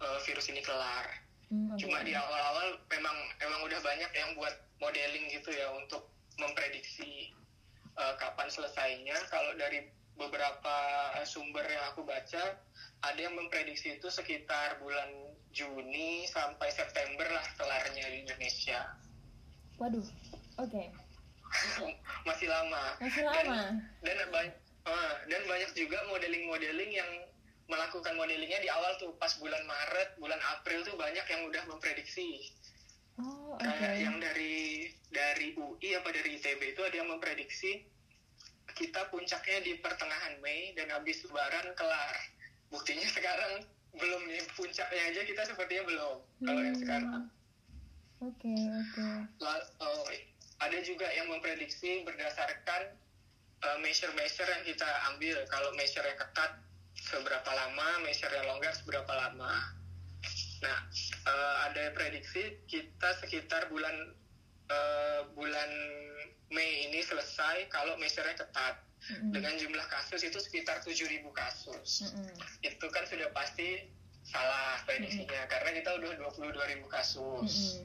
uh, 0.00 0.18
virus 0.24 0.48
ini 0.48 0.64
kelar. 0.64 1.04
Mm, 1.52 1.76
okay. 1.76 1.86
Cuma 1.86 2.00
di 2.02 2.16
awal-awal 2.16 2.80
memang 2.88 3.16
emang 3.44 3.60
udah 3.68 3.80
banyak 3.84 4.10
yang 4.16 4.34
buat 4.40 4.56
modeling 4.80 5.30
gitu 5.30 5.52
ya 5.52 5.68
untuk 5.76 6.08
memprediksi 6.40 7.36
uh, 8.00 8.16
kapan 8.16 8.48
selesainya. 8.48 9.16
Kalau 9.28 9.52
dari 9.60 9.84
beberapa 10.16 10.76
sumber 11.28 11.64
yang 11.68 11.84
aku 11.92 12.02
baca, 12.02 12.56
ada 13.04 13.20
yang 13.20 13.36
memprediksi 13.36 14.00
itu 14.00 14.08
sekitar 14.08 14.80
bulan 14.80 15.36
Juni 15.52 16.28
sampai 16.28 16.68
September 16.72 17.24
lah 17.28 17.44
kelarnya 17.56 18.04
di 18.12 18.28
Indonesia. 18.28 18.96
Waduh, 19.80 20.04
oke. 20.60 20.72
Okay. 20.72 20.86
Masih 22.28 22.48
lama. 22.48 22.96
Masih 23.00 23.24
lama. 23.24 23.60
Dan, 24.04 24.16
dan, 24.16 24.28
banyak, 24.32 24.56
uh, 24.84 25.14
dan 25.28 25.42
banyak 25.48 25.70
juga 25.72 25.98
modeling-modeling 26.12 26.92
yang 26.92 27.10
melakukan 27.66 28.14
modelingnya 28.14 28.62
di 28.62 28.70
awal 28.70 28.94
tuh 29.02 29.16
pas 29.18 29.32
bulan 29.42 29.62
Maret, 29.66 30.20
bulan 30.22 30.38
April 30.58 30.86
tuh 30.86 30.94
banyak 30.94 31.26
yang 31.26 31.42
udah 31.50 31.62
memprediksi. 31.66 32.52
Oh, 33.16 33.56
Kayak 33.56 33.80
okay. 33.80 34.04
yang 34.04 34.16
dari 34.20 34.56
dari 35.08 35.48
UI 35.56 35.96
apa 35.96 36.12
dari 36.12 36.36
ITB 36.36 36.76
itu 36.76 36.82
ada 36.84 36.96
yang 37.00 37.08
memprediksi 37.08 37.88
kita 38.76 39.08
puncaknya 39.08 39.58
di 39.64 39.72
pertengahan 39.80 40.36
Mei 40.44 40.76
dan 40.76 40.92
habis 40.92 41.24
Lebaran 41.24 41.72
kelar. 41.74 42.16
Buktinya 42.68 43.08
sekarang 43.08 43.64
belum 43.96 44.22
nih 44.28 44.44
puncaknya 44.52 45.02
aja 45.08 45.20
kita 45.24 45.42
sepertinya 45.48 45.84
belum 45.88 46.16
kalau 46.44 46.60
yang 46.60 46.76
sekarang. 46.76 47.32
Oke 48.20 48.52
okay, 48.52 48.60
oke. 48.68 49.08
Okay. 49.40 49.80
Oh, 49.80 50.04
ada 50.60 50.78
juga 50.84 51.08
yang 51.12 51.32
memprediksi 51.32 52.04
berdasarkan 52.04 52.96
uh, 53.64 53.78
measure-measure 53.80 54.48
yang 54.48 54.64
kita 54.64 54.88
ambil. 55.12 55.36
Kalau 55.48 55.72
measure-nya 55.76 56.16
ketat 56.16 56.60
seberapa 56.96 57.50
lama, 57.52 58.04
measure-nya 58.04 58.44
longgar 58.48 58.72
seberapa 58.76 59.08
lama. 59.08 59.52
Nah, 60.64 60.78
uh, 61.28 61.56
ada 61.68 61.92
prediksi 61.92 62.56
kita 62.68 63.20
sekitar 63.20 63.68
bulan 63.68 64.16
uh, 64.72 65.20
bulan 65.36 65.70
Mei 66.50 66.86
ini 66.90 67.02
selesai 67.02 67.66
kalau 67.74 67.98
measure-nya 67.98 68.38
ketat. 68.38 68.76
Mm-hmm. 69.06 69.30
Dengan 69.30 69.54
jumlah 69.60 69.86
kasus 69.92 70.24
itu 70.24 70.38
sekitar 70.40 70.82
7.000 70.82 71.22
kasus. 71.30 72.10
Mm-hmm. 72.10 72.66
Itu 72.66 72.86
kan 72.90 73.04
sudah 73.06 73.28
pasti 73.30 73.86
salah 74.26 74.82
prediksinya 74.82 75.46
mm-hmm. 75.46 75.52
karena 75.52 75.70
kita 75.78 75.90
udah 76.00 76.10
22.000 76.34 76.86
kasus. 76.90 77.52
Mm-hmm. 77.54 77.84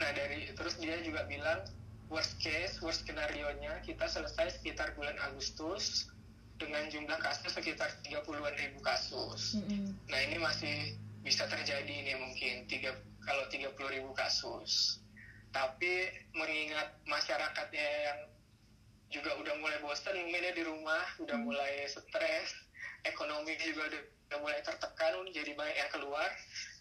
Nah, 0.00 0.10
dari 0.16 0.38
terus 0.56 0.74
dia 0.80 0.96
juga 1.04 1.28
bilang 1.28 1.62
worst 2.12 2.36
case, 2.40 2.80
worst 2.84 3.04
skenario-nya 3.08 3.80
kita 3.84 4.04
selesai 4.04 4.60
sekitar 4.60 4.92
bulan 4.96 5.16
Agustus 5.32 6.12
dengan 6.60 6.86
jumlah 6.92 7.18
kasus 7.18 7.50
sekitar 7.50 7.90
30-an 8.06 8.54
ribu 8.54 8.78
kasus. 8.84 9.58
Mm-hmm. 9.58 9.86
Nah 10.06 10.20
ini 10.30 10.36
masih 10.38 10.76
bisa 11.26 11.48
terjadi 11.50 11.90
nih 11.90 12.14
mungkin 12.18 12.70
tiga 12.70 12.94
kalau 13.26 13.48
30 13.50 13.74
ribu 13.74 14.10
kasus. 14.14 15.01
Tapi 15.52 16.08
mengingat 16.32 16.96
masyarakatnya 17.04 17.88
yang 18.08 18.18
juga 19.12 19.36
udah 19.36 19.54
mulai 19.60 19.78
bosan 19.84 20.16
mungkin 20.16 20.56
di 20.56 20.64
rumah, 20.64 21.04
udah 21.20 21.36
mm-hmm. 21.36 21.44
mulai 21.44 21.84
stres, 21.84 22.56
ekonomi 23.04 23.52
juga 23.60 23.92
udah, 23.92 24.02
udah 24.32 24.38
mulai 24.40 24.60
tertekan, 24.64 25.20
jadi 25.28 25.52
banyak 25.52 25.76
yang 25.76 25.92
keluar. 25.92 26.28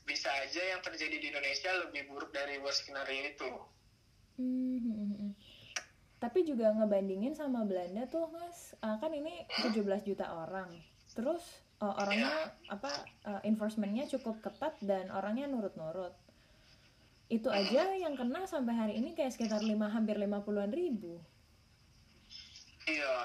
Bisa 0.07 0.31
aja 0.33 0.63
yang 0.75 0.81
terjadi 0.81 1.19
di 1.19 1.27
Indonesia 1.29 1.69
lebih 1.87 2.07
buruk 2.07 2.31
dari 2.31 2.57
worst 2.63 2.87
scenario 2.87 3.35
itu. 3.35 3.51
Mm-hmm 4.39 5.61
tapi 6.21 6.45
juga 6.45 6.69
ngebandingin 6.77 7.33
sama 7.33 7.65
Belanda 7.65 8.05
tuh 8.05 8.29
mas 8.29 8.77
uh, 8.85 9.01
kan 9.01 9.09
ini 9.09 9.41
17 9.65 9.81
juta 10.05 10.29
orang 10.29 10.69
terus 11.17 11.41
uh, 11.81 11.97
orangnya 11.97 12.53
apa 12.69 12.93
uh, 13.25 13.41
enforcementnya 13.41 14.05
cukup 14.05 14.37
ketat 14.45 14.77
dan 14.85 15.09
orangnya 15.09 15.49
nurut-nurut 15.49 16.13
itu 17.31 17.47
aja 17.47 17.95
yang 17.95 18.19
kena 18.19 18.43
sampai 18.43 18.75
hari 18.75 18.93
ini 18.99 19.15
kayak 19.15 19.31
sekitar 19.31 19.63
lima 19.63 19.87
hampir 19.87 20.19
lima 20.19 20.43
puluhan 20.43 20.67
ribu. 20.67 21.23
Iya 22.83 23.17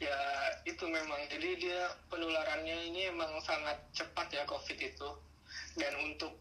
ya 0.00 0.20
itu 0.68 0.84
memang. 0.84 1.24
Jadi 1.32 1.56
dia 1.56 1.88
penularannya 2.12 2.92
ini 2.92 3.08
emang 3.08 3.32
sangat 3.40 3.80
cepat 3.96 4.28
ya 4.28 4.44
covid 4.44 4.76
itu. 4.76 5.08
Dan 5.80 5.92
untuk 6.04 6.36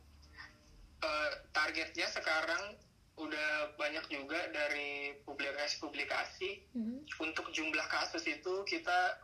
uh, 1.00 1.32
targetnya 1.56 2.08
sekarang 2.12 2.76
udah 3.20 3.76
banyak 3.76 4.04
juga 4.08 4.40
dari 4.52 5.16
publikasi-publikasi 5.28 6.72
mm-hmm. 6.72 7.00
untuk 7.20 7.52
jumlah 7.52 7.84
kasus 7.92 8.24
itu 8.28 8.64
kita 8.64 9.20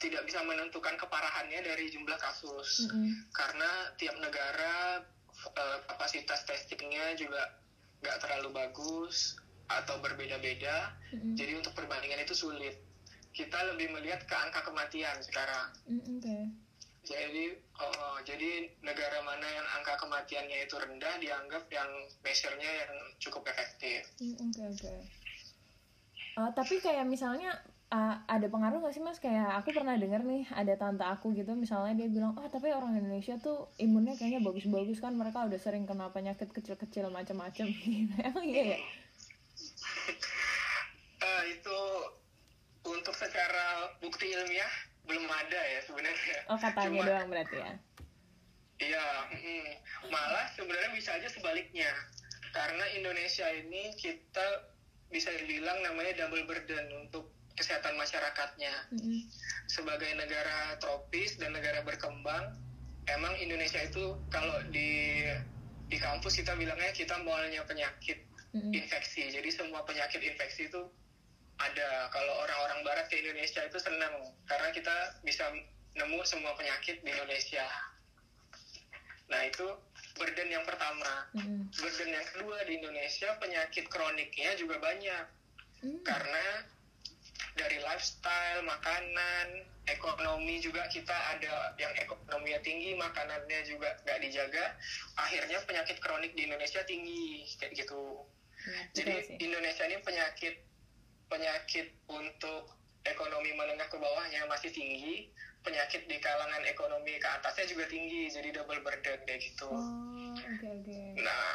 tidak 0.00 0.24
bisa 0.24 0.40
menentukan 0.44 0.96
keparahannya 0.96 1.60
dari 1.60 1.92
jumlah 1.92 2.16
kasus. 2.16 2.88
Mm-hmm. 2.88 3.12
karena 3.36 3.70
tiap 4.00 4.16
negara 4.16 5.04
uh, 5.52 5.78
kapasitas 5.90 6.46
testingnya 6.48 7.16
juga 7.18 7.56
nggak 8.00 8.20
terlalu 8.20 8.52
bagus 8.52 9.36
atau 9.68 9.96
berbeda-beda 10.00 10.92
mm-hmm. 11.12 11.34
jadi 11.36 11.52
untuk 11.56 11.72
perbandingan 11.72 12.24
itu 12.24 12.36
sulit 12.36 12.76
kita 13.34 13.56
lebih 13.74 13.90
melihat 13.96 14.22
ke 14.28 14.34
angka 14.36 14.64
kematian 14.64 15.16
sekarang 15.24 15.68
mm-hmm. 15.88 16.20
okay. 16.20 16.44
Jadi, 17.04 17.52
oh, 17.84 18.16
jadi 18.24 18.64
negara 18.80 19.20
mana 19.28 19.44
yang 19.44 19.66
angka 19.76 20.00
kematiannya 20.00 20.64
itu 20.64 20.72
rendah 20.72 21.20
dianggap 21.20 21.68
yang 21.68 21.90
measure-nya 22.24 22.64
yang 22.80 22.92
cukup 23.20 23.44
efektif. 23.52 24.08
Mm, 24.24 24.40
oke. 24.40 24.48
Okay, 24.56 24.68
okay. 24.72 24.98
uh, 26.40 26.48
tapi 26.56 26.80
kayak 26.80 27.04
misalnya 27.04 27.60
uh, 27.94 28.14
ada 28.26 28.46
pengaruh 28.50 28.82
gak 28.82 28.94
sih 28.98 29.02
mas? 29.04 29.22
Kayak 29.22 29.62
aku 29.62 29.70
pernah 29.70 29.94
dengar 29.94 30.26
nih 30.26 30.50
ada 30.50 30.74
tante 30.74 31.06
aku 31.06 31.30
gitu 31.38 31.54
misalnya 31.54 31.94
dia 31.94 32.08
bilang, 32.10 32.34
oh 32.34 32.48
tapi 32.50 32.74
orang 32.74 32.98
Indonesia 32.98 33.38
tuh 33.38 33.70
imunnya 33.78 34.18
kayaknya 34.18 34.42
bagus-bagus 34.42 34.98
kan 34.98 35.14
mereka 35.14 35.46
udah 35.46 35.60
sering 35.62 35.86
kena 35.86 36.10
penyakit 36.10 36.50
kecil-kecil 36.50 37.14
macam-macam 37.14 37.66
gitu. 37.82 38.14
Emang 38.18 38.44
iya 38.44 38.64
ya? 38.74 38.78
uh, 41.22 41.42
itu 41.46 41.80
untuk 42.84 43.14
secara 43.14 43.94
bukti 44.02 44.34
ilmiah 44.34 44.72
belum 45.06 45.24
ada 45.30 45.60
ya 45.60 45.80
sebenarnya. 45.86 46.38
Oh 46.50 46.58
katanya 46.58 47.00
Cuma, 47.00 47.08
doang 47.08 47.28
berarti 47.30 47.56
ya? 47.60 47.72
Iya, 48.74 49.06
mm, 49.30 49.68
malah 50.10 50.46
sebenarnya 50.58 50.90
bisa 50.92 51.14
aja 51.14 51.28
sebaliknya. 51.30 51.88
Karena 52.50 52.84
Indonesia 52.98 53.46
ini 53.54 53.94
kita 53.98 54.74
bisa 55.12 55.30
dibilang 55.30 55.78
namanya 55.84 56.26
double 56.26 56.42
burden 56.48 57.06
untuk 57.06 57.33
kesehatan 57.54 57.94
masyarakatnya. 57.98 58.74
Mm-hmm. 58.94 59.18
Sebagai 59.70 60.10
negara 60.18 60.78
tropis 60.82 61.38
dan 61.38 61.54
negara 61.54 61.82
berkembang, 61.86 62.58
emang 63.10 63.34
Indonesia 63.38 63.80
itu 63.82 64.18
kalau 64.28 64.58
di 64.70 65.22
di 65.88 65.96
kampus 66.00 66.40
kita 66.40 66.56
bilangnya 66.56 66.90
kita 66.96 67.14
mallnya 67.22 67.62
penyakit 67.66 68.22
mm-hmm. 68.54 68.72
infeksi. 68.74 69.30
Jadi 69.30 69.48
semua 69.50 69.86
penyakit 69.86 70.20
infeksi 70.20 70.66
itu 70.66 70.82
ada 71.62 72.10
kalau 72.10 72.34
orang-orang 72.42 72.82
barat 72.82 73.06
ke 73.06 73.22
Indonesia 73.22 73.62
itu 73.62 73.78
senang 73.78 74.34
karena 74.50 74.68
kita 74.74 75.22
bisa 75.22 75.46
nemu 75.94 76.18
semua 76.26 76.52
penyakit 76.58 77.02
di 77.06 77.10
Indonesia 77.14 77.66
nah 79.30 79.40
itu 79.46 79.64
burden 80.18 80.50
yang 80.52 80.66
pertama 80.66 81.30
mm. 81.32 81.72
burden 81.80 82.10
yang 82.12 82.26
kedua 82.34 82.60
di 82.68 82.76
Indonesia 82.82 83.38
penyakit 83.40 83.88
kroniknya 83.88 84.52
juga 84.58 84.82
banyak 84.82 85.26
mm. 85.86 86.02
karena 86.04 86.44
dari 87.54 87.78
lifestyle, 87.82 88.60
makanan, 88.66 89.46
ekonomi 89.86 90.58
juga 90.58 90.86
kita 90.90 91.14
ada 91.36 91.74
yang 91.78 91.94
ekonominya 91.98 92.60
tinggi, 92.66 92.98
makanannya 92.98 93.60
juga 93.66 93.94
nggak 94.02 94.18
dijaga. 94.26 94.74
Akhirnya 95.18 95.62
penyakit 95.66 96.02
kronik 96.02 96.34
di 96.34 96.50
Indonesia 96.50 96.82
tinggi 96.82 97.46
kayak 97.58 97.78
gitu. 97.78 98.26
Hmm, 98.64 98.84
Jadi 98.96 99.12
sih. 99.28 99.36
Indonesia 99.38 99.84
ini 99.86 99.98
penyakit 100.02 100.54
penyakit 101.28 101.86
untuk 102.08 102.74
ekonomi 103.04 103.52
menengah 103.54 103.86
ke 103.88 103.96
bawahnya 104.00 104.48
masih 104.48 104.72
tinggi, 104.72 105.28
penyakit 105.60 106.08
di 106.08 106.16
kalangan 106.20 106.64
ekonomi 106.64 107.16
ke 107.20 107.28
atasnya 107.28 107.68
juga 107.68 107.84
tinggi, 107.88 108.32
jadi 108.32 108.48
double 108.56 108.80
burden 108.80 109.18
kayak 109.28 109.40
gitu. 109.40 109.68
oh 109.68 110.32
oke 110.32 110.68
oke 110.68 110.98
Nah, 111.20 111.52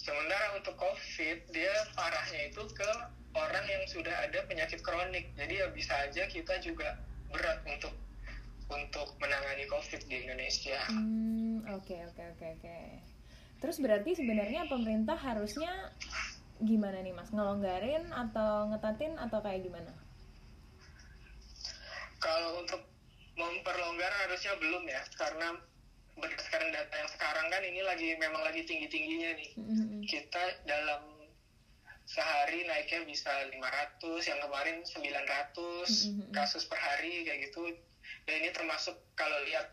sementara 0.00 0.56
untuk 0.56 0.76
COVID 0.80 1.38
dia 1.52 1.74
parahnya 1.92 2.48
itu 2.48 2.62
ke 2.72 2.90
orang 3.36 3.66
yang 3.68 3.84
sudah 3.86 4.16
ada 4.24 4.40
penyakit 4.48 4.80
kronik. 4.80 5.28
Jadi 5.36 5.60
ya 5.60 5.68
bisa 5.70 5.92
aja 6.08 6.24
kita 6.26 6.56
juga 6.64 6.96
berat 7.28 7.60
untuk 7.68 7.92
untuk 8.66 9.14
menangani 9.22 9.68
COVID 9.70 10.10
di 10.10 10.26
Indonesia. 10.26 10.80
Hmm, 10.90 11.62
oke 11.70 11.96
oke 12.10 12.22
oke 12.34 12.46
oke. 12.58 12.78
Terus 13.62 13.76
berarti 13.78 14.18
sebenarnya 14.18 14.66
pemerintah 14.66 15.16
harusnya 15.16 15.92
gimana 16.60 17.00
nih 17.04 17.14
mas? 17.14 17.30
Ngelonggarin 17.30 18.10
atau 18.10 18.72
ngetatin 18.72 19.14
atau 19.20 19.38
kayak 19.44 19.64
gimana? 19.64 19.92
Kalau 22.18 22.64
untuk 22.64 22.82
memperlonggar 23.36 24.12
harusnya 24.26 24.56
belum 24.56 24.88
ya, 24.88 25.02
karena 25.20 25.60
berdasarkan 26.16 26.72
data 26.72 26.94
yang 26.96 27.10
sekarang 27.12 27.46
kan 27.52 27.62
ini 27.62 27.80
lagi 27.84 28.08
memang 28.16 28.40
lagi 28.40 28.64
tinggi 28.64 28.88
tingginya 28.88 29.30
nih. 29.36 29.50
Mm-mm. 29.60 30.00
Kita 30.08 30.42
dalam 30.64 31.15
sehari 32.16 32.64
naiknya 32.64 33.04
bisa 33.04 33.28
500, 33.52 34.24
yang 34.24 34.40
kemarin 34.40 34.80
900 34.88 36.08
Mhm. 36.08 36.32
kasus 36.32 36.64
per 36.64 36.80
hari 36.80 37.28
kayak 37.28 37.52
gitu. 37.52 37.76
Dan 38.24 38.40
ini 38.40 38.50
termasuk 38.56 38.96
kalau 39.12 39.36
lihat 39.44 39.68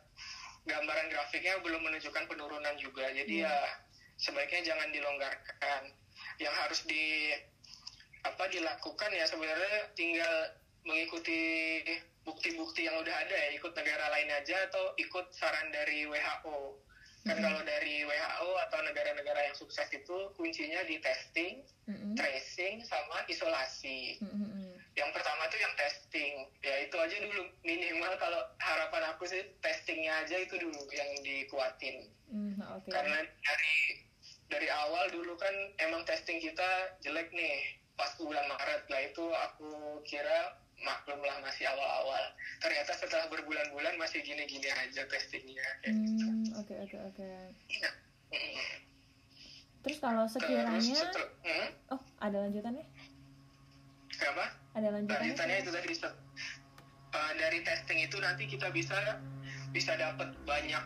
gambaran 0.67 1.07
grafiknya 1.07 1.63
belum 1.63 1.87
menunjukkan 1.87 2.27
penurunan 2.27 2.75
juga. 2.75 3.07
Jadi 3.15 3.47
ya 3.47 3.55
sebaiknya 4.19 4.75
jangan 4.75 4.91
dilonggarkan. 4.91 5.81
Yang 6.43 6.55
harus 6.59 6.79
di 6.83 7.31
apa 8.23 8.43
dilakukan 8.51 9.11
ya 9.11 9.23
sebenarnya 9.27 9.91
tinggal 9.95 10.33
mengikuti 10.83 11.79
bukti-bukti 12.23 12.87
yang 12.87 12.95
udah 12.99 13.11
ada 13.11 13.35
ya 13.35 13.49
ikut 13.55 13.75
negara 13.75 14.07
lain 14.15 14.31
aja 14.31 14.67
atau 14.71 14.95
ikut 14.95 15.31
saran 15.35 15.71
dari 15.75 16.07
WHO 16.07 16.79
kan 17.23 17.39
Mhm. 17.39 17.43
kalau 17.43 17.61
dari 17.63 18.03
WHO 18.03 18.49
atau 18.67 18.79
negara-negara 18.83 19.39
yang 19.47 19.55
sukses 19.55 19.87
itu 19.89 20.17
kuncinya 20.35 20.83
di 20.83 20.99
testing, 20.99 21.63
Mm-mm. 21.87 22.19
tracing 22.19 22.83
sama 22.83 23.23
isolasi 23.25 24.19
Mm-mm. 24.19 24.75
yang 24.93 25.09
pertama 25.09 25.47
tuh 25.47 25.57
yang 25.57 25.73
testing 25.73 26.51
ya 26.59 26.83
itu 26.83 26.95
aja 26.95 27.15
dulu 27.17 27.43
minimal 27.63 28.13
kalau 28.19 28.43
harapan 28.59 29.03
aku 29.09 29.23
sih 29.25 29.41
testingnya 29.59 30.21
aja 30.21 30.35
itu 30.37 30.55
dulu 30.55 30.83
yang 30.91 31.09
dikuatin 31.21 32.11
Mm, 32.27 32.57
oke. 32.59 32.89
karena 32.89 33.19
dari 33.21 33.75
dari 34.49 34.67
awal 34.69 35.05
dulu 35.09 35.37
kan 35.37 35.53
emang 35.79 36.01
testing 36.03 36.37
kita 36.37 36.69
jelek 37.01 37.29
nih 37.29 37.77
pas 37.93 38.09
bulan 38.17 38.41
Maret 38.49 38.83
lah 38.89 39.01
itu 39.05 39.25
aku 39.29 39.71
kira 40.03 40.57
maklum 40.83 41.19
lah 41.23 41.39
masih 41.41 41.65
awal-awal 41.65 42.23
ternyata 42.59 42.91
setelah 42.93 43.25
berbulan-bulan 43.31 43.95
masih 43.95 44.19
gini-gini 44.21 44.67
aja 44.69 45.07
testingnya 45.07 45.67
kayak 45.81 45.95
gitu. 45.95 46.27
Hmm, 46.27 46.59
oke 46.59 46.73
oke 46.87 46.97
oke. 47.11 47.27
Mm. 48.31 48.67
Terus 49.83 49.97
kalau 49.99 50.23
terus 50.27 50.39
sekiranya, 50.39 50.95
setel- 50.95 51.33
hmm? 51.43 51.67
oh 51.91 52.01
ada 52.19 52.37
lanjutannya? 52.47 52.85
apa 54.23 54.45
Ada 54.79 54.87
lanjutannya? 54.95 55.19
lanjutannya 55.35 55.57
itu 55.59 55.71
tadi 55.75 55.91
set- 55.91 56.19
uh, 57.11 57.31
dari 57.35 57.59
testing 57.67 57.99
itu 57.99 58.17
nanti 58.23 58.47
kita 58.47 58.71
bisa 58.71 58.95
bisa 59.75 59.91
dapat 59.99 60.31
banyak 60.47 60.83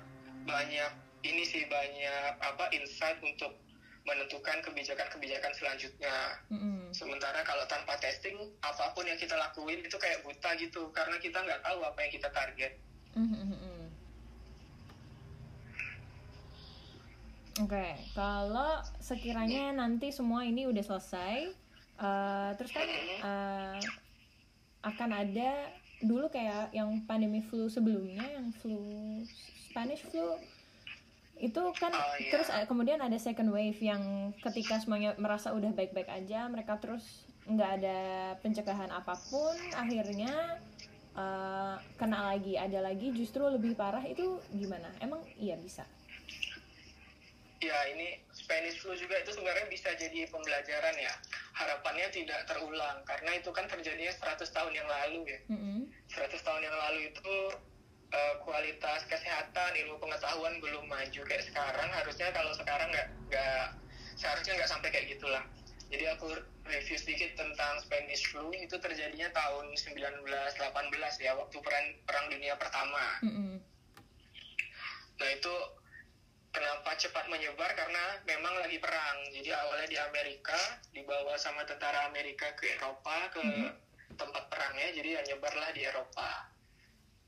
banyak 0.48 0.92
ini 1.22 1.44
sih 1.46 1.68
banyak 1.70 2.34
apa 2.42 2.72
insight 2.74 3.20
untuk 3.22 3.54
menentukan 4.08 4.63
kebijakan-kebijakan 4.63 5.52
selanjutnya. 5.52 6.39
Mm-mm. 6.48 6.96
Sementara 6.96 7.43
kalau 7.43 7.67
tanpa 7.67 8.00
testing, 8.00 8.39
apa 8.63 8.96
pun 8.96 9.04
yang 9.04 9.20
kita 9.20 9.36
lakuin 9.36 9.84
itu 9.84 10.00
kayak 10.00 10.24
buta 10.24 10.56
gitu, 10.56 10.88
karena 10.96 11.20
kita 11.20 11.43
nggak 11.43 11.60
tahu 11.60 11.84
apa 11.84 12.00
yang 12.08 12.12
kita 12.15 12.30
target. 12.32 12.74
Mm-mm. 13.20 13.91
Oke, 17.58 17.88
kalau 18.15 18.80
sekiranya 19.02 19.74
nanti 19.74 20.13
semua 20.13 20.46
ini 20.46 20.70
udah 20.70 20.84
selesai, 20.86 21.52
eh, 22.00 22.50
terus 22.56 22.72
kan 22.72 22.88
eh, 22.88 23.78
akan 24.86 25.10
ada 25.12 25.52
dulu 25.98 26.30
kayak 26.30 26.70
yang 26.72 27.02
pandemi 27.10 27.41
flu 27.41 27.65
sebelumnya, 27.65 28.22
yang 28.24 28.54
flu 28.62 28.78
Spanish 29.67 30.06
flu 30.06 30.38
itu 31.38 31.62
kan 31.78 31.93
Oh, 31.93 32.15
iya. 32.17 32.32
terus 32.34 32.50
eh, 32.50 32.65
kemudian 32.65 32.97
ada 32.97 33.15
second 33.17 33.54
wave 33.54 33.78
yang 33.78 34.34
ketika 34.41 34.82
semuanya 34.82 35.13
merasa 35.21 35.54
udah 35.54 35.69
baik-baik 35.73 36.10
aja, 36.10 36.50
mereka 36.50 36.82
terus 36.82 37.06
nggak 37.47 37.71
ada 37.80 38.00
pencegahan 38.41 38.91
apa 38.91 39.13
pun, 39.30 39.56
akhirnya 39.73 40.58
eh, 41.13 41.76
kena 41.95 42.34
lagi, 42.34 42.58
ada 42.58 42.82
lagi 42.82 43.13
justru 43.13 43.45
lebih 43.45 43.78
parah 43.78 44.04
itu 44.04 44.41
gimana? 44.52 44.89
Emang 45.00 45.21
iya 45.38 45.56
bisa? 45.58 45.86
Ya 47.58 47.73
ini 47.89 48.21
Spanish 48.30 48.78
flu 48.86 48.93
juga 48.93 49.17
itu 49.17 49.34
sebenarnya 49.34 49.65
bisa 49.65 49.89
jadi 49.97 50.30
pembelajaran 50.30 50.93
ya. 50.93 51.10
Harapannya 51.58 52.06
tidak 52.13 52.45
terulang, 52.45 53.02
karena 53.02 53.34
itu 53.34 53.50
kan 53.50 53.65
terjadinya 53.65 54.13
100 54.13 54.45
tahun 54.54 54.73
yang 54.78 54.86
lalu 54.86 55.26
ya. 55.26 55.39
Mm-mm. 55.50 55.89
100 56.06 56.38
tahun 56.38 56.62
yang 56.62 56.78
lalu 56.78 57.10
itu 57.10 57.34
eh, 58.13 58.36
kualitas 58.43 59.04
kesehatan 59.08 59.72
ilmu 59.86 60.00
pengetahuan 60.00 60.60
belum 60.63 60.86
maju 60.88 61.22
kayak 61.28 61.43
sekarang 61.48 61.89
harusnya 61.91 62.32
kalau 62.32 62.52
sekarang 62.56 62.88
nggak 62.91 63.08
nggak 63.28 63.65
seharusnya 64.17 64.54
nggak 64.58 64.72
sampai 64.72 64.89
kayak 64.91 65.08
gitulah. 65.17 65.43
Jadi 65.88 66.04
aku 66.12 66.28
review 66.67 66.98
sedikit 67.00 67.32
tentang 67.39 67.80
Spanish 67.80 68.28
flu 68.28 68.52
itu 68.52 68.76
terjadinya 68.76 69.32
tahun 69.32 69.72
1918 69.72 71.24
ya 71.24 71.32
waktu 71.39 71.58
perang 71.63 71.86
perang 72.04 72.26
dunia 72.28 72.60
pertama. 72.60 73.24
Mm-mm. 73.24 73.56
nah 75.17 75.30
itu 75.34 75.56
kenapa 76.52 76.93
cepat 77.00 77.26
menyebar? 77.32 77.72
Karena 77.74 78.20
memang 78.28 78.54
lagi 78.60 78.78
perang. 78.84 79.17
Jadi 79.32 79.50
awalnya 79.50 79.88
di 79.88 79.98
Amerika 79.98 80.60
dibawa 80.91 81.39
sama 81.39 81.63
tentara 81.63 82.12
Amerika 82.12 82.52
ke 82.60 82.76
Eropa 82.76 83.32
ke 83.32 83.41
tempat 84.17 84.43
perangnya 84.50 84.89
jadi 84.98 85.10
ya 85.20 85.22
nyebarlah 85.34 85.70
di 85.72 85.82
Eropa 85.86 86.57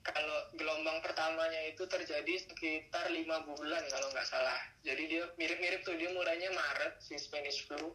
kalau 0.04 0.40
gelombang 0.56 1.04
pertamanya 1.04 1.60
itu 1.68 1.84
terjadi 1.84 2.34
sekitar 2.48 3.12
lima 3.12 3.44
bulan 3.44 3.84
kalau 3.92 4.08
nggak 4.16 4.28
salah. 4.28 4.60
Jadi 4.84 5.04
dia 5.12 5.24
mirip-mirip 5.36 5.84
tuh 5.84 5.96
dia 6.00 6.08
mulainya 6.16 6.50
Maret 6.56 7.04
si 7.04 7.20
Spanish 7.20 7.68
flu. 7.68 7.92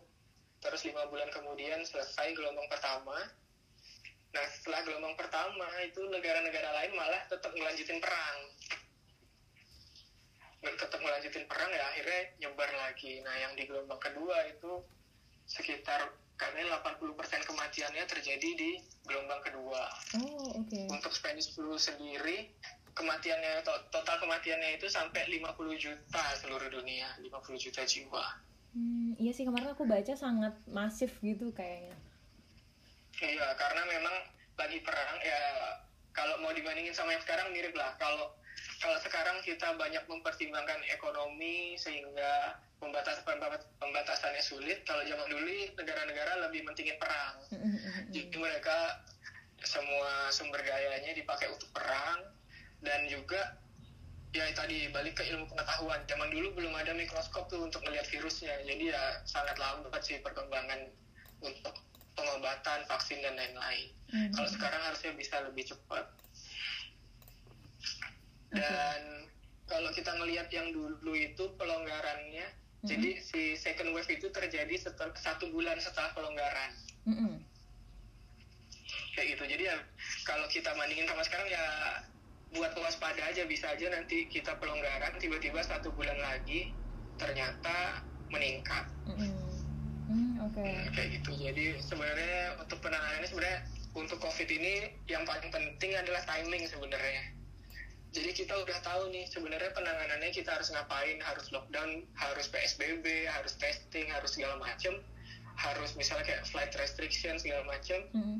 Terus 0.60 0.84
lima 0.84 1.08
bulan 1.08 1.28
kemudian 1.32 1.80
selesai 1.84 2.36
gelombang 2.36 2.68
pertama. 2.68 3.16
Nah 4.34 4.44
setelah 4.52 4.80
gelombang 4.84 5.16
pertama 5.16 5.68
itu 5.84 6.00
negara-negara 6.10 6.70
lain 6.82 6.92
malah 6.96 7.22
tetap 7.28 7.52
melanjutin 7.56 8.00
perang. 8.00 8.38
Tetap 10.64 11.00
melanjutin 11.00 11.44
perang 11.48 11.70
ya 11.72 11.84
akhirnya 11.92 12.20
nyebar 12.44 12.70
lagi. 12.84 13.20
Nah 13.24 13.34
yang 13.48 13.52
di 13.56 13.64
gelombang 13.64 14.00
kedua 14.00 14.48
itu 14.48 14.80
sekitar 15.44 16.08
karena 16.34 16.76
80% 16.76 17.14
kematiannya 17.44 18.04
terjadi 18.04 18.48
di 18.52 18.70
gelombang 19.04 19.38
kedua 19.40 19.86
Oh 20.14 20.50
oke. 20.56 20.80
untuk 20.88 21.12
Spanish 21.12 21.54
flu 21.54 21.74
sendiri 21.74 22.50
kematiannya 22.90 23.62
to- 23.62 23.84
total 23.88 24.18
kematiannya 24.18 24.74
itu 24.74 24.86
sampai 24.86 25.26
50 25.28 25.46
juta 25.76 26.24
seluruh 26.36 26.68
dunia 26.68 27.06
50 27.18 27.30
juta 27.60 27.82
jiwa 27.82 28.24
Hmm, 28.74 29.14
iya 29.14 29.30
sih 29.30 29.46
kemarin 29.46 29.70
aku 29.70 29.86
baca 29.86 30.10
sangat 30.12 30.50
masif 30.66 31.14
gitu 31.20 31.54
kayaknya. 31.54 31.94
iya 33.16 33.54
karena 33.54 33.86
memang 33.86 34.10
lagi 34.52 34.82
perang 34.82 35.14
ya 35.20 35.42
kalau 36.10 36.38
mau 36.38 36.50
dibandingin 36.50 36.90
sama 36.90 37.14
yang 37.14 37.22
sekarang 37.22 37.54
mirip 37.54 37.70
lah 37.70 37.94
kalau 37.94 38.34
kalau 38.84 39.00
sekarang 39.00 39.40
kita 39.40 39.72
banyak 39.80 40.04
mempertimbangkan 40.04 40.84
ekonomi 40.92 41.72
sehingga 41.80 42.60
pembatas 42.76 43.24
pembat- 43.24 43.64
pembatasannya 43.80 44.44
sulit 44.44 44.84
kalau 44.84 45.00
zaman 45.08 45.24
dulu 45.32 45.48
negara-negara 45.80 46.44
lebih 46.44 46.68
mentingin 46.68 47.00
perang 47.00 47.40
Mm-mm. 47.48 48.12
Jadi 48.12 48.36
mereka 48.36 49.00
semua 49.64 50.28
sumber 50.28 50.60
dayanya 50.60 51.16
dipakai 51.16 51.48
untuk 51.48 51.72
perang 51.72 52.20
dan 52.84 53.08
juga 53.08 53.56
ya 54.36 54.44
tadi 54.52 54.90
balik 54.92 55.16
ke 55.16 55.24
ilmu 55.32 55.48
pengetahuan. 55.48 56.02
Zaman 56.04 56.28
dulu 56.28 56.52
belum 56.58 56.74
ada 56.76 56.92
mikroskop 56.92 57.48
tuh 57.48 57.64
untuk 57.64 57.80
melihat 57.86 58.04
virusnya. 58.10 58.52
Jadi 58.66 58.92
ya 58.92 59.22
sangat 59.24 59.56
lambat 59.56 60.02
sih 60.04 60.20
perkembangan 60.20 60.90
untuk 61.40 61.72
pengobatan, 62.18 62.84
vaksin 62.90 63.22
dan 63.24 63.38
lain-lain. 63.38 63.88
Mhm. 64.12 64.32
Kalau 64.34 64.48
sekarang 64.50 64.82
harusnya 64.84 65.12
bisa 65.16 65.40
lebih 65.46 65.64
cepat. 65.70 66.04
Dan 68.54 69.00
kalau 69.64 69.90
kita 69.90 70.12
ngelihat 70.14 70.48
yang 70.52 70.70
dulu 70.70 71.12
itu 71.12 71.44
pelonggarannya, 71.56 72.46
Mhm. 72.84 72.88
jadi 72.88 73.10
si 73.18 73.42
second 73.56 73.96
wave 73.96 74.10
itu 74.12 74.28
terjadi 74.28 74.74
setelah 74.76 75.16
satu 75.16 75.48
bulan 75.50 75.80
setelah 75.80 76.12
pelonggaran. 76.12 76.70
Mm-mm. 77.04 77.34
kayak 79.14 79.38
gitu. 79.38 79.44
Jadi 79.46 79.62
ya 79.70 79.78
kalau 80.26 80.42
kita 80.50 80.74
bandingin 80.74 81.06
sama 81.06 81.22
sekarang 81.22 81.46
ya 81.46 81.64
buat 82.50 82.74
waspada 82.74 83.30
aja 83.30 83.46
bisa 83.46 83.70
aja 83.70 83.86
nanti 83.90 84.26
kita 84.26 84.58
pelonggaran 84.58 85.14
tiba-tiba 85.22 85.62
satu 85.62 85.94
bulan 85.94 86.18
lagi 86.18 86.74
ternyata 87.14 88.02
meningkat. 88.30 88.90
Mm-mm. 89.06 89.30
Hmm, 90.04 90.32
oke. 90.42 90.58
Hmm, 90.60 90.84
kayak 90.92 91.08
gitu. 91.20 91.30
Jadi 91.30 91.78
sebenarnya 91.78 92.58
untuk 92.58 92.78
penanganannya 92.82 93.28
sebenarnya 93.30 93.60
untuk 93.94 94.18
covid 94.18 94.48
ini 94.50 94.90
yang 95.06 95.22
paling 95.22 95.48
penting 95.54 95.94
adalah 95.94 96.22
timing 96.26 96.66
sebenarnya 96.66 97.22
jadi 98.14 98.30
kita 98.30 98.54
udah 98.54 98.78
tahu 98.80 99.10
nih 99.10 99.26
sebenarnya 99.26 99.74
penanganannya 99.74 100.30
kita 100.30 100.54
harus 100.54 100.70
ngapain? 100.70 101.18
Harus 101.18 101.50
lockdown 101.50 102.06
harus 102.14 102.46
psbb 102.46 103.26
harus 103.26 103.58
testing 103.58 104.06
harus 104.14 104.38
segala 104.38 104.54
macem. 104.62 105.02
Harus 105.58 105.98
misalnya 105.98 106.22
kayak 106.22 106.46
flight 106.46 106.70
restriction 106.78 107.34
segala 107.36 107.66
macem. 107.66 108.06
Mm-mm. 108.14 108.38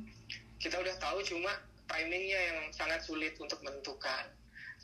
kita 0.62 0.80
udah 0.80 0.96
tahu 0.96 1.20
cuma 1.26 1.52
timingnya 1.92 2.40
yang 2.40 2.58
sangat 2.72 3.04
sulit 3.04 3.36
untuk 3.36 3.60
menentukan. 3.60 4.32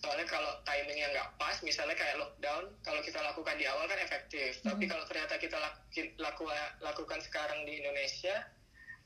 Soalnya 0.02 0.28
kalau 0.28 0.60
timingnya 0.62 1.08
nggak 1.08 1.28
pas 1.40 1.56
misalnya 1.64 1.96
kayak 1.96 2.20
lockdown 2.20 2.68
kalau 2.84 3.00
kita 3.00 3.16
lakukan 3.16 3.56
di 3.56 3.64
awal 3.64 3.88
kan 3.88 3.96
efektif. 3.96 4.60
Tapi 4.60 4.84
Mhm. 4.84 4.90
kalau 4.90 5.04
ternyata 5.08 5.40
kita 5.40 5.56
laku- 5.56 6.12
laku- 6.20 6.52
lakukan 6.84 7.20
sekarang 7.24 7.64
di 7.64 7.80
Indonesia 7.80 8.44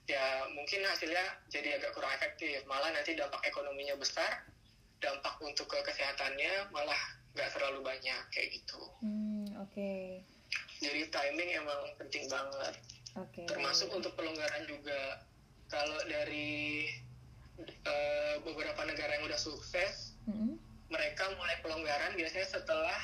ya 0.04 0.24
mungkin 0.52 0.82
hasilnya 0.84 1.24
jadi 1.48 1.78
agak 1.78 1.94
kurang 1.94 2.10
efektif. 2.16 2.64
Malah 2.66 2.90
nanti 2.90 3.14
dampak 3.14 3.40
ekonominya 3.46 3.94
besar 3.94 4.42
dampak 5.04 5.36
untuk 5.44 5.68
ke 5.68 5.78
kesehatannya 5.84 6.72
malah 6.72 6.98
nggak 7.36 7.50
terlalu 7.52 7.84
banyak 7.84 8.20
kayak 8.32 8.48
gitu. 8.56 8.80
Hmm, 9.04 9.44
oke. 9.60 9.92
Jadi 10.80 11.00
timing 11.12 11.50
emang 11.60 11.80
penting 12.00 12.24
banget. 12.32 12.74
Oke. 13.20 13.44
Termasuk 13.44 13.92
untuk 13.92 14.16
pelonggaran 14.16 14.64
juga. 14.64 15.22
Kalau 15.68 15.98
dari 16.06 16.86
eh, 17.62 18.34
beberapa 18.42 18.82
negara 18.86 19.18
yang 19.18 19.26
udah 19.26 19.40
sukses 19.40 20.14
Mm-mm. 20.28 20.54
mereka 20.90 21.30
mulai 21.34 21.56
pelonggaran 21.62 22.14
biasanya 22.14 22.46
setelah 22.46 23.00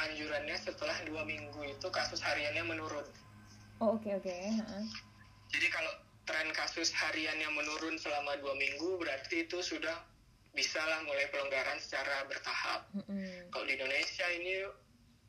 anjurannya 0.00 0.56
setelah 0.56 0.96
dua 1.04 1.22
minggu 1.28 1.60
itu 1.64 1.88
kasus 1.92 2.20
hariannya 2.20 2.64
menurun. 2.64 3.06
Oh 3.80 3.96
oke 3.96 4.10
oke. 4.12 4.32
Ha-ha. 4.32 4.80
jadi 5.50 5.66
kalau 5.72 5.92
tren 6.28 6.48
kasus 6.52 6.92
hariannya 6.92 7.48
menurun 7.52 7.96
selama 7.96 8.36
dua 8.38 8.54
minggu 8.54 9.00
berarti 9.00 9.48
itu 9.48 9.58
sudah 9.64 9.96
bisa 10.50 10.82
lah 10.82 11.00
mulai 11.06 11.30
pelonggaran 11.30 11.78
secara 11.78 12.26
bertahap 12.26 12.90
Mm-mm. 12.96 13.50
kalau 13.54 13.64
di 13.66 13.78
Indonesia 13.78 14.26
ini 14.34 14.66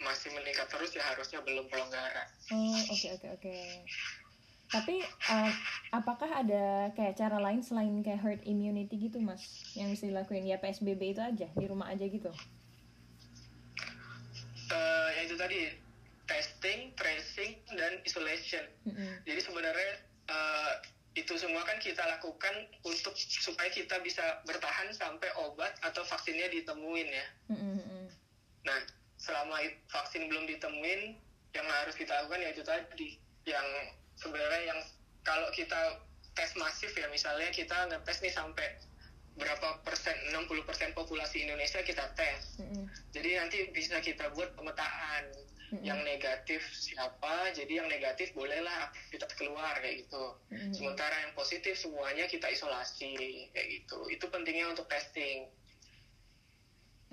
masih 0.02 0.34
meningkat 0.34 0.66
terus 0.66 0.98
ya 0.98 1.06
harusnya 1.14 1.46
belum 1.46 1.70
pelonggaran 1.70 2.28
Oh, 2.52 2.76
oke 2.92 3.08
oke 3.16 3.28
oke. 3.40 3.58
Tapi 4.72 5.04
uh, 5.04 5.52
apakah 5.92 6.32
ada 6.32 6.92
kayak 6.96 7.20
cara 7.20 7.40
lain 7.44 7.60
selain 7.60 7.92
kayak 8.00 8.24
herd 8.24 8.42
immunity 8.48 8.96
gitu, 8.96 9.20
Mas? 9.20 9.44
Yang 9.76 10.00
bisa 10.00 10.04
dilakuin 10.12 10.48
ya 10.48 10.64
PSBB 10.64 11.12
itu 11.12 11.20
aja, 11.20 11.48
di 11.52 11.66
rumah 11.68 11.92
aja 11.92 12.08
gitu. 12.08 12.32
Eh, 14.72 15.08
ya 15.20 15.22
itu 15.28 15.36
tadi 15.36 15.76
testing, 16.24 16.96
tracing, 16.96 17.60
dan 17.76 18.00
isolation. 18.08 18.64
Mm-mm. 18.88 19.20
Jadi 19.28 19.40
sebenarnya 19.44 19.92
eh, 20.32 20.74
itu 21.12 21.34
semua 21.36 21.68
kan 21.68 21.76
kita 21.84 22.00
lakukan 22.08 22.72
untuk 22.88 23.12
supaya 23.20 23.68
kita 23.68 24.00
bisa 24.00 24.40
bertahan 24.48 24.96
sampai 24.96 25.28
obat 25.44 25.76
atau 25.84 26.08
vaksinnya 26.08 26.48
ditemuin 26.48 27.10
ya. 27.12 27.28
Mm-mm. 27.52 28.08
Nah, 28.64 28.80
selama 29.20 29.60
vaksin 29.92 30.32
belum 30.32 30.48
ditemuin, 30.48 31.20
yang 31.52 31.68
harus 31.68 31.96
kita 32.00 32.16
lakukan 32.16 32.42
yaitu 32.44 32.64
tadi 32.64 33.20
yang 33.44 33.68
sebenarnya 34.16 34.72
yang 34.72 34.80
kalau 35.28 35.48
kita 35.52 36.00
tes 36.32 36.56
masif 36.56 36.96
ya 36.96 37.12
misalnya 37.12 37.52
kita 37.52 37.76
ngetes 37.92 38.24
nih 38.24 38.32
sampai 38.32 38.68
berapa 39.36 39.84
persen 39.84 40.16
60 40.32 40.68
persen 40.68 40.92
populasi 40.96 41.44
Indonesia 41.44 41.84
kita 41.84 42.16
tes 42.16 42.60
Mm-mm. 42.60 42.88
jadi 43.12 43.44
nanti 43.44 43.68
bisa 43.76 44.00
kita 44.00 44.32
buat 44.32 44.56
pemetaan 44.56 45.28
Mm-mm. 45.72 45.88
yang 45.88 46.00
negatif 46.04 46.60
siapa 46.76 47.56
jadi 47.56 47.80
yang 47.84 47.88
negatif 47.88 48.36
bolehlah 48.36 48.92
kita 49.08 49.24
keluar 49.40 49.72
kayak 49.80 50.04
gitu 50.04 50.24
Mm-mm. 50.52 50.76
sementara 50.76 51.16
yang 51.24 51.32
positif 51.32 51.80
semuanya 51.80 52.28
kita 52.28 52.52
isolasi 52.52 53.16
kayak 53.56 53.68
gitu 53.80 53.98
itu 54.12 54.26
pentingnya 54.28 54.68
untuk 54.68 54.86
testing 54.92 55.48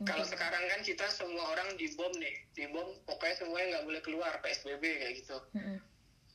kalau 0.07 0.23
Oke. 0.23 0.31
sekarang 0.35 0.63
kan 0.71 0.81
kita 0.87 1.07
semua 1.11 1.55
orang 1.55 1.75
dibom 1.75 2.11
nih 2.19 2.35
dibom 2.55 2.87
pokoknya 3.07 3.35
semuanya 3.39 3.67
nggak 3.79 3.87
boleh 3.87 4.03
keluar 4.03 4.33
psbb 4.43 4.83
kayak 4.83 5.15
gitu 5.23 5.39
Mm-mm. 5.55 5.79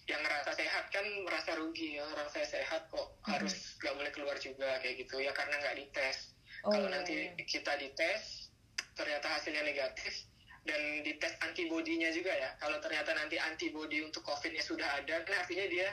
yang 0.08 0.22
ngerasa 0.24 0.52
sehat 0.56 0.92
kan 0.92 1.06
merasa 1.28 1.56
rugi 1.60 2.00
ya 2.00 2.08
orang 2.08 2.28
saya 2.32 2.48
sehat 2.48 2.88
kok 2.92 3.20
harus 3.28 3.76
nggak 3.84 3.96
boleh 4.00 4.12
keluar 4.16 4.36
juga 4.40 4.80
kayak 4.80 4.96
gitu 5.04 5.20
ya 5.20 5.32
karena 5.36 5.60
nggak 5.60 5.76
dites 5.80 6.32
Oh, 6.64 6.72
kalau 6.72 6.88
iya, 6.88 6.96
nanti 6.96 7.16
iya. 7.28 7.44
kita 7.44 7.76
dites 7.76 8.48
ternyata 8.96 9.28
hasilnya 9.36 9.68
negatif 9.68 10.24
dan 10.64 10.80
dites 11.04 11.34
antibodinya 11.40 12.08
juga 12.10 12.32
ya 12.32 12.56
kalau 12.56 12.80
ternyata 12.80 13.12
nanti 13.12 13.36
antibody 13.36 14.00
untuk 14.00 14.24
covidnya 14.24 14.60
sudah 14.60 14.88
ada 14.96 15.20
kan 15.22 15.36
artinya 15.38 15.68
dia 15.68 15.92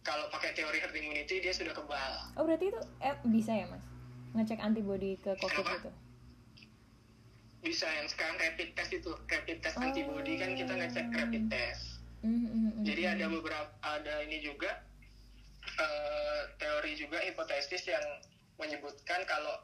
kalau 0.00 0.24
pakai 0.28 0.56
teori 0.56 0.80
herd 0.80 0.94
immunity 0.94 1.36
dia 1.38 1.52
sudah 1.52 1.70
kebal 1.70 2.12
Oh, 2.34 2.42
berarti 2.42 2.68
itu 2.68 2.80
eh, 2.98 3.12
bisa 3.26 3.52
ya, 3.52 3.68
Mas? 3.68 3.84
Ngecek 4.32 4.56
antibody 4.58 5.16
ke 5.16 5.36
COVID 5.36 5.52
Kenapa? 5.54 5.76
gitu. 5.76 5.90
bisa 7.60 7.84
yang 7.84 8.08
sekarang 8.08 8.40
rapid 8.40 8.72
test 8.72 8.88
itu 8.90 9.12
rapid 9.26 9.60
test 9.60 9.76
Oh. 9.76 9.84
antibody 9.84 10.34
kan 10.34 10.56
kita 10.56 10.72
ngecek 10.72 11.06
rapid 11.12 11.44
test 11.46 12.00
Mm-mm, 12.20 12.80
Jadi 12.80 13.02
mm-mm. 13.02 13.14
ada 13.16 13.26
beberapa 13.28 13.68
ada 13.82 14.14
ini 14.22 14.40
juga 14.40 14.80
eh, 15.76 16.40
teori 16.56 16.96
juga 16.96 17.20
hipotesis 17.20 17.84
yang 17.84 18.04
menyebutkan 18.56 19.24
kalau 19.24 19.60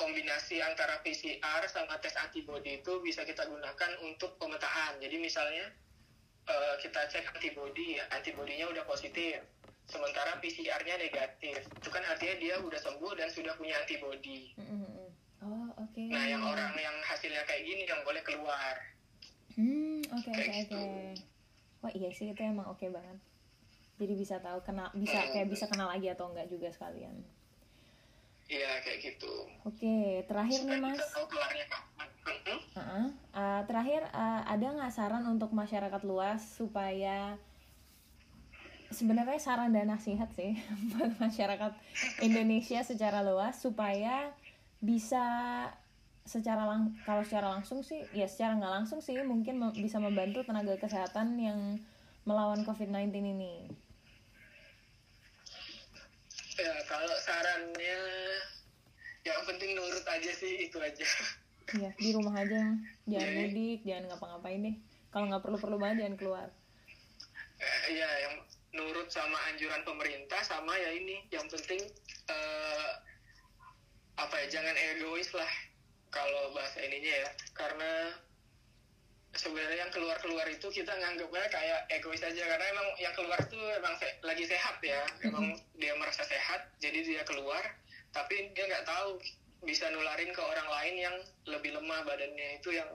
kombinasi 0.00 0.64
antara 0.64 0.96
PCR 1.04 1.60
sama 1.68 2.00
tes 2.00 2.16
antibody 2.16 2.80
itu 2.80 2.92
bisa 3.04 3.20
kita 3.28 3.44
gunakan 3.44 3.90
untuk 4.00 4.40
pemetaan. 4.40 4.96
Jadi 4.96 5.20
misalnya 5.20 5.68
eh, 6.48 6.74
kita 6.80 7.04
cek 7.12 7.36
antibody, 7.36 8.00
antibodinya 8.08 8.72
udah 8.72 8.88
positif, 8.88 9.44
sementara 9.84 10.40
PCR-nya 10.40 10.96
negatif. 10.96 11.60
Itu 11.76 11.92
kan 11.92 12.00
artinya 12.08 12.40
dia 12.40 12.54
udah 12.64 12.80
sembuh 12.80 13.12
dan 13.20 13.28
sudah 13.28 13.52
punya 13.60 13.76
antibody. 13.76 14.56
Oh, 15.40 15.68
oke. 15.76 16.02
Nah, 16.08 16.24
yang 16.28 16.44
orang 16.44 16.72
yang 16.76 16.96
hasilnya 17.04 17.44
kayak 17.44 17.64
gini 17.64 17.84
yang 17.84 18.00
boleh 18.04 18.20
keluar. 18.24 18.76
Hmm, 19.56 20.00
oke 20.12 20.28
oke 20.28 20.32
Kayak 20.32 20.48
oke. 20.48 20.56
gitu. 20.64 20.82
Wah, 21.80 21.92
iya 21.96 22.08
sih 22.12 22.28
itu 22.32 22.40
emang 22.40 22.68
oke 22.68 22.84
banget. 22.88 23.18
Jadi 24.00 24.12
bisa 24.16 24.40
tahu 24.40 24.64
kenal 24.64 24.88
bisa 24.96 25.20
kayak 25.32 25.48
bisa 25.48 25.68
kenal 25.68 25.88
lagi 25.92 26.08
atau 26.08 26.32
enggak 26.32 26.48
juga 26.48 26.72
sekalian. 26.72 27.20
Iya, 28.50 28.82
kayak 28.82 28.98
gitu. 28.98 29.34
Oke, 29.62 30.26
terakhir 30.26 30.66
nih 30.66 30.82
Mas. 30.82 30.98
kita 30.98 31.06
tahu 31.14 31.26
keluarnya 31.30 31.66
kapan. 31.70 32.08
Mhm. 32.10 32.56
Uh-uh. 32.74 33.06
Uh, 33.30 33.60
terakhir 33.70 34.02
uh, 34.10 34.42
ada 34.42 34.66
nggak 34.74 34.90
saran 34.90 35.22
untuk 35.30 35.54
masyarakat 35.54 36.02
luas 36.02 36.42
supaya 36.42 37.38
sebenarnya 38.90 39.38
saran 39.38 39.70
dan 39.70 39.86
nasihat 39.86 40.26
sih 40.34 40.58
buat 40.90 41.14
masyarakat 41.22 41.72
Indonesia 42.26 42.82
secara 42.82 43.22
luas 43.22 43.54
supaya 43.62 44.34
bisa 44.82 45.22
secara 46.26 46.66
lang 46.66 46.94
kalau 47.06 47.22
secara 47.22 47.54
langsung 47.54 47.86
sih 47.86 48.02
ya 48.10 48.26
secara 48.26 48.58
nggak 48.58 48.74
langsung 48.82 48.98
sih 48.98 49.18
mungkin 49.22 49.62
me- 49.62 49.74
bisa 49.78 50.02
membantu 50.02 50.42
tenaga 50.42 50.74
kesehatan 50.74 51.38
yang 51.38 51.78
melawan 52.26 52.66
COVID-19 52.66 53.14
ini. 53.14 53.70
Ya, 56.60 56.74
kalau 56.84 57.16
sarannya 57.18 58.00
yang 59.20 59.40
penting 59.44 59.72
nurut 59.72 60.04
aja 60.04 60.32
sih 60.32 60.68
itu 60.68 60.76
aja. 60.76 61.06
Ya 61.72 61.90
di 61.96 62.12
rumah 62.12 62.36
aja, 62.36 62.76
jangan 63.10 63.24
Jadi- 63.26 63.38
mudik, 63.48 63.80
jangan 63.82 64.04
ngapa-ngapain 64.12 64.60
deh. 64.60 64.76
Kalau 65.08 65.24
nggak 65.26 65.42
perlu-perlu 65.42 65.76
banget 65.76 65.96
jangan 66.04 66.16
keluar. 66.20 66.48
Eh, 67.56 67.80
Iya, 67.92 68.08
yang 68.24 68.34
nurut 68.70 69.08
sama 69.08 69.36
anjuran 69.50 69.82
pemerintah 69.82 70.38
sama 70.40 70.76
ya 70.76 70.94
ini 70.94 71.26
yang 71.28 71.42
penting 71.48 71.80
eh, 72.28 72.90
apa 74.14 74.34
ya 74.36 74.60
jangan 74.60 74.76
egois 74.76 75.26
lah 75.34 75.48
kalau 76.08 76.54
bahasa 76.54 76.78
ininya 76.78 77.26
ya 77.26 77.30
karena 77.50 77.90
sebenarnya 79.32 79.78
yang 79.80 79.92
keluar-keluar 79.92 80.46
itu 80.46 80.66
kita 80.68 80.90
nganggapnya 80.90 81.46
kayak 81.48 81.80
egois 81.88 82.20
aja. 82.20 82.42
Karena 82.42 82.66
emang 82.68 82.88
yang 82.96 83.14
keluar 83.14 83.40
tuh 83.44 83.62
emang 83.72 83.94
se- 83.96 84.18
lagi 84.20 84.44
sehat 84.44 84.78
ya. 84.80 85.02
Emang 85.22 85.46
dia 85.74 85.94
merasa 85.94 86.22
sehat 86.22 86.72
jadi 86.78 87.00
dia 87.00 87.22
keluar. 87.22 87.62
Tapi 88.10 88.50
dia 88.52 88.64
nggak 88.66 88.84
tahu 88.84 89.22
bisa 89.60 89.86
nularin 89.88 90.30
ke 90.30 90.40
orang 90.40 90.68
lain 90.68 90.94
yang 90.98 91.16
lebih 91.46 91.70
lemah 91.72 92.02
badannya. 92.02 92.58
Itu 92.58 92.70
yang 92.70 92.90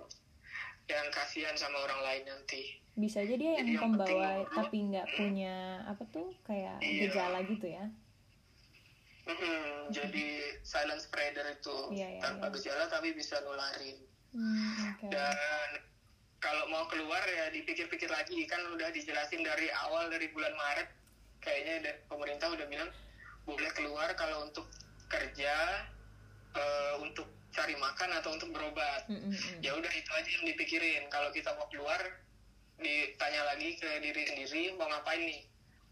yang 0.85 1.07
kasihan 1.09 1.55
sama 1.55 1.81
orang 1.81 2.01
lain 2.03 2.23
nanti. 2.27 2.77
Bisa 2.93 3.19
aja 3.19 3.35
dia 3.35 3.57
Jadi 3.57 3.59
yang 3.59 3.67
yang 3.69 3.83
pembawa 3.91 4.07
penting 4.39 4.55
tapi 4.55 4.77
nggak 4.87 5.07
punya 5.17 5.55
apa 5.83 6.03
tuh 6.09 6.31
kayak 6.43 6.77
Iya. 6.79 7.01
gejala 7.09 7.39
gitu 7.43 7.67
ya. 7.67 7.85
Mm-mm, 9.25 9.89
jadi 9.89 10.27
silent 10.61 11.01
spreader 11.01 11.49
itu 11.49 11.73
Iya, 11.89 12.07
iya, 12.07 12.21
tanpa 12.21 12.45
iya. 12.45 12.53
gejala 12.53 12.85
tapi 12.85 13.09
bisa 13.11 13.41
nularin. 13.41 13.97
Hmm, 14.29 14.93
oke. 14.93 15.05
Dan 15.09 15.69
kalau 16.45 16.69
mau 16.69 16.85
keluar 16.85 17.25
ya 17.25 17.49
dipikir-pikir 17.49 18.05
lagi. 18.05 18.45
Kan 18.45 18.61
udah 18.69 18.93
dijelasin 18.93 19.41
dari 19.41 19.73
awal 19.89 20.13
dari 20.13 20.29
bulan 20.29 20.53
Maret 20.53 20.87
kayaknya 21.41 21.97
pemerintah 22.05 22.53
udah 22.53 22.65
bilang 22.69 22.89
boleh 23.49 23.69
keluar 23.73 24.09
kalau 24.13 24.45
untuk 24.45 24.69
kerja 25.09 25.85
eh, 26.53 26.93
untuk 27.01 27.25
cari 27.49 27.73
makan 27.81 28.09
atau 28.21 28.29
untuk 28.37 28.53
berobat. 28.53 29.09
Mm, 29.09 29.17
mm, 29.17 29.33
mm. 29.33 29.57
ya 29.65 29.71
udah 29.73 29.89
itu 29.89 30.11
aja 30.13 30.29
yang 30.29 30.45
dipikirin. 30.53 31.03
Kalau 31.09 31.33
kita 31.33 31.49
mau 31.57 31.65
keluar 31.73 31.97
ditanya 32.75 33.41
lagi 33.47 33.79
ke 33.79 33.89
diri 34.03 34.21
sendiri 34.29 34.77
mau 34.77 34.85
ngapain 34.91 35.23
nih? 35.25 35.41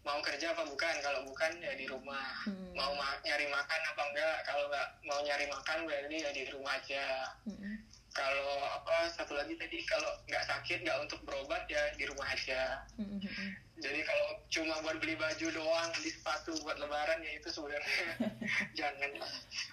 Mau 0.04 0.20
kerja 0.20 0.52
apa 0.52 0.68
bukan? 0.68 0.94
Kalau 1.00 1.24
bukan 1.24 1.50
ya 1.64 1.72
di 1.74 1.88
rumah. 1.88 2.44
Hmm. 2.44 2.76
mau 2.76 2.92
ma- 2.92 3.18
nyari 3.24 3.48
makan 3.48 3.80
apa 3.90 4.02
enggak? 4.12 4.36
Kalau 4.44 4.64
nggak 4.68 4.88
mau 5.08 5.18
nyari 5.24 5.46
makan 5.48 5.78
berarti 5.88 6.16
ya 6.20 6.30
di 6.30 6.42
rumah 6.52 6.76
aja. 6.76 7.06
Mm, 7.48 7.56
mm. 7.58 7.76
Kalau 8.14 8.48
apa 8.72 9.10
satu 9.10 9.34
lagi 9.34 9.58
tadi 9.58 9.82
kalau 9.84 10.06
nggak 10.24 10.44
sakit 10.46 10.78
nggak 10.80 10.98
untuk 11.02 11.18
berobat 11.26 11.66
ya 11.66 11.82
di 11.98 12.06
rumah 12.06 12.30
aja 12.30 12.86
Mm, 12.94 13.10
mm, 13.10 13.26
mm. 13.26 13.50
jadi 13.82 14.00
kalau 14.00 14.26
cuma 14.48 14.74
buat 14.80 15.02
beli 15.02 15.18
baju 15.18 15.46
doang 15.50 15.88
beli 15.98 16.10
sepatu 16.10 16.54
buat 16.62 16.78
lebaran 16.78 17.18
ya 17.20 17.32
itu 17.34 17.48
sebenarnya 17.50 18.06
jangan 18.78 19.10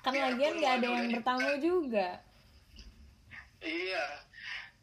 kan 0.02 0.14
lagian 0.18 0.54
nggak 0.58 0.74
ada 0.82 0.88
yang 0.90 1.10
bertamu 1.14 1.50
juga 1.62 2.08
Iya. 3.62 4.06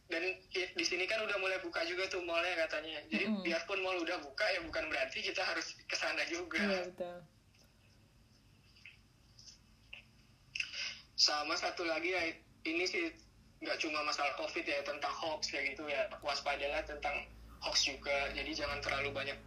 Dan 0.06 0.22
i- 0.54 0.72
di 0.72 0.84
sini 0.86 1.02
kan 1.04 1.18
udah 1.20 1.34
mulai 1.36 1.58
buka 1.58 1.82
juga 1.82 2.06
tuh 2.06 2.22
mallnya 2.22 2.64
katanya. 2.64 3.02
Jadi 3.10 3.26
Mm-mm. 3.26 3.42
biarpun 3.42 3.82
mall 3.82 3.98
udah 3.98 4.22
buka 4.22 4.46
ya 4.48 4.62
bukan 4.62 4.86
berarti 4.86 5.18
kita 5.18 5.42
harus 5.42 5.74
ke 5.84 5.98
sana 5.98 6.22
juga. 6.30 6.62
iya 6.62 6.86
betul 6.86 7.16
Sama 11.12 11.58
satu 11.58 11.82
lagi 11.82 12.08
ya 12.08 12.22
ini 12.64 12.86
sih 12.86 13.10
nggak 13.58 13.76
cuma 13.76 13.98
masalah 14.02 14.30
covid 14.34 14.62
ya 14.62 14.78
tentang 14.82 15.10
hoax 15.10 15.50
kayak 15.50 15.74
gitu 15.74 15.84
ya 15.86 16.06
waspadalah 16.20 16.78
tentang 16.82 17.26
hoax 17.58 17.84
juga. 17.84 18.30
Jadi 18.30 18.50
jangan 18.54 18.78
terlalu 18.78 19.10
banyak 19.10 19.38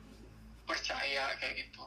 percaya 0.64 1.32
kayak 1.38 1.56
gitu. 1.60 1.84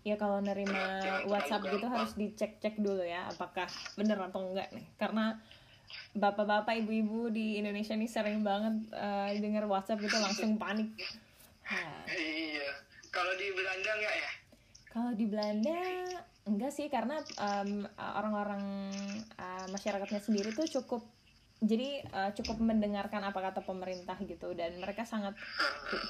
ya 0.00 0.16
kalau 0.16 0.40
nerima 0.40 0.96
Jangan 0.98 1.28
WhatsApp 1.28 1.60
gitu 1.66 1.76
gampang. 1.78 1.92
harus 1.94 2.12
dicek-cek 2.14 2.74
dulu 2.76 3.04
ya 3.04 3.28
apakah 3.28 3.68
bener 3.94 4.16
atau 4.18 4.48
enggak 4.48 4.72
nih 4.72 4.88
karena 4.96 5.36
bapak-bapak 6.14 6.72
ibu-ibu 6.78 7.28
di 7.28 7.60
Indonesia 7.60 7.92
ini 7.92 8.08
sering 8.08 8.40
banget 8.40 8.88
eh, 8.90 9.36
dengar 9.38 9.68
WhatsApp 9.68 10.00
gitu 10.00 10.16
langsung 10.16 10.56
panik 10.56 10.88
Nah, 11.62 12.02
Iya. 12.16 12.68
Kalau 13.06 13.36
di 13.36 13.52
Belanda 13.52 13.90
nggak 13.92 14.14
ya? 14.16 14.30
kalau 14.88 15.12
di 15.12 15.24
Belanda 15.24 15.78
enggak 16.50 16.74
sih 16.74 16.90
karena 16.90 17.22
em, 17.22 17.86
orang-orang 17.96 18.90
eh, 19.38 19.66
masyarakatnya 19.70 20.18
sendiri 20.18 20.50
tuh 20.50 20.66
cukup 20.66 21.06
jadi 21.62 22.02
eh, 22.02 22.30
cukup 22.34 22.58
mendengarkan 22.58 23.22
apa 23.22 23.38
kata 23.38 23.60
pemerintah 23.62 24.18
gitu. 24.26 24.50
Dan 24.56 24.82
mereka 24.82 25.06
sangat 25.06 25.38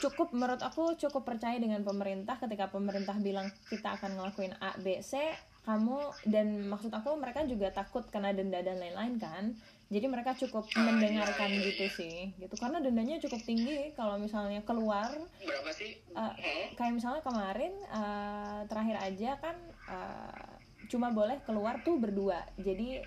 cukup 0.01 0.32
menurut 0.32 0.62
aku 0.64 0.97
cukup 0.97 1.28
percaya 1.28 1.61
dengan 1.61 1.84
pemerintah 1.84 2.41
ketika 2.41 2.72
pemerintah 2.72 3.18
bilang 3.20 3.53
kita 3.68 4.01
akan 4.01 4.16
ngelakuin 4.16 4.55
A 4.62 4.78
B 4.80 5.03
C 5.05 5.18
kamu 5.61 5.99
dan 6.32 6.64
maksud 6.72 6.88
aku 6.88 7.20
mereka 7.20 7.45
juga 7.45 7.68
takut 7.68 8.09
kena 8.09 8.32
denda 8.32 8.64
dan 8.64 8.80
lain-lain 8.80 9.20
kan 9.20 9.45
jadi 9.91 10.07
mereka 10.07 10.38
cukup 10.38 10.70
Ah, 10.78 10.86
mendengarkan 10.86 11.51
iya, 11.51 11.59
iya, 11.59 11.66
gitu 11.74 11.86
sih. 11.91 12.16
Gitu 12.38 12.55
karena 12.55 12.78
dendanya 12.78 13.18
cukup 13.18 13.43
tinggi 13.43 13.91
kalau 13.99 14.22
misalnya 14.22 14.62
keluar 14.62 15.11
Berapa 15.43 15.70
sih? 15.74 15.99
Uh, 16.14 16.30
Hmm? 16.30 16.66
kayak 16.78 16.95
misalnya 16.95 17.22
kemarin 17.26 17.74
uh, 17.91 18.62
terakhir 18.70 18.97
aja 19.03 19.30
kan 19.43 19.57
uh, 19.91 20.51
cuma 20.86 21.11
boleh 21.11 21.43
keluar 21.43 21.82
tuh 21.82 21.99
berdua. 21.99 22.38
Jadi 22.55 23.03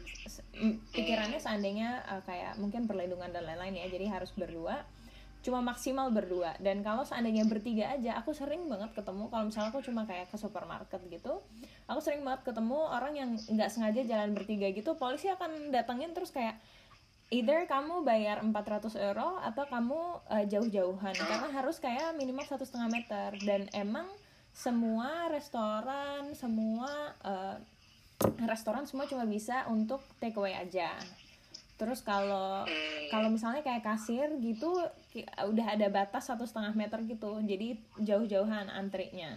pikirannya 0.91 1.39
seandainya 1.39 2.03
uh, 2.03 2.21
kayak 2.27 2.59
mungkin 2.59 2.83
perlindungan 2.83 3.31
dan 3.31 3.47
lain-lain 3.47 3.79
ya. 3.79 3.87
Jadi 3.87 4.05
harus 4.11 4.35
berdua 4.35 4.83
cuma 5.43 5.59
maksimal 5.59 6.07
berdua. 6.09 6.55
Dan 6.63 6.81
kalau 6.81 7.03
seandainya 7.03 7.43
bertiga 7.43 7.91
aja 7.91 8.17
aku 8.17 8.31
sering 8.31 8.65
banget 8.71 8.95
ketemu 8.95 9.27
kalau 9.27 9.51
misalnya 9.51 9.69
aku 9.69 9.83
cuma 9.83 10.07
kayak 10.07 10.31
ke 10.31 10.37
supermarket 10.39 11.03
gitu 11.11 11.43
aku 11.83 11.99
sering 11.99 12.23
banget 12.23 12.47
ketemu 12.47 12.79
orang 12.79 13.13
yang 13.13 13.29
nggak 13.35 13.67
sengaja 13.67 14.01
jalan 14.07 14.31
bertiga 14.31 14.71
gitu 14.71 14.95
polisi 14.95 15.27
akan 15.27 15.69
datengin 15.69 16.15
terus 16.15 16.31
kayak 16.31 16.55
either 17.33 17.65
kamu 17.65 18.05
bayar 18.05 18.45
400 18.45 18.93
euro 19.09 19.41
atau 19.41 19.65
kamu 19.65 20.21
uh, 20.29 20.45
jauh-jauhan. 20.45 21.17
Karena 21.17 21.49
harus 21.49 21.81
kayak 21.81 22.13
minimal 22.13 22.45
satu 22.45 22.61
setengah 22.61 22.93
meter. 22.93 23.29
Dan 23.41 23.65
emang 23.73 24.05
semua 24.53 25.33
restoran 25.33 26.29
semua 26.37 26.85
uh, 27.25 27.57
restoran 28.45 28.85
semua 28.85 29.09
cuma 29.09 29.25
bisa 29.25 29.65
untuk 29.65 29.97
take 30.21 30.37
away 30.37 30.53
aja 30.53 30.93
terus 31.83 31.99
kalau 31.99 32.63
Hmm. 32.63 33.03
kalau 33.11 33.27
misalnya 33.27 33.59
kayak 33.59 33.83
kasir 33.83 34.31
gitu 34.39 34.71
udah 35.43 35.67
ada 35.69 35.91
batas 35.91 36.31
satu 36.31 36.47
setengah 36.47 36.71
meter 36.71 37.03
gitu 37.03 37.43
jadi 37.43 37.75
jauh-jauhan 37.99 38.71
antrinya 38.71 39.35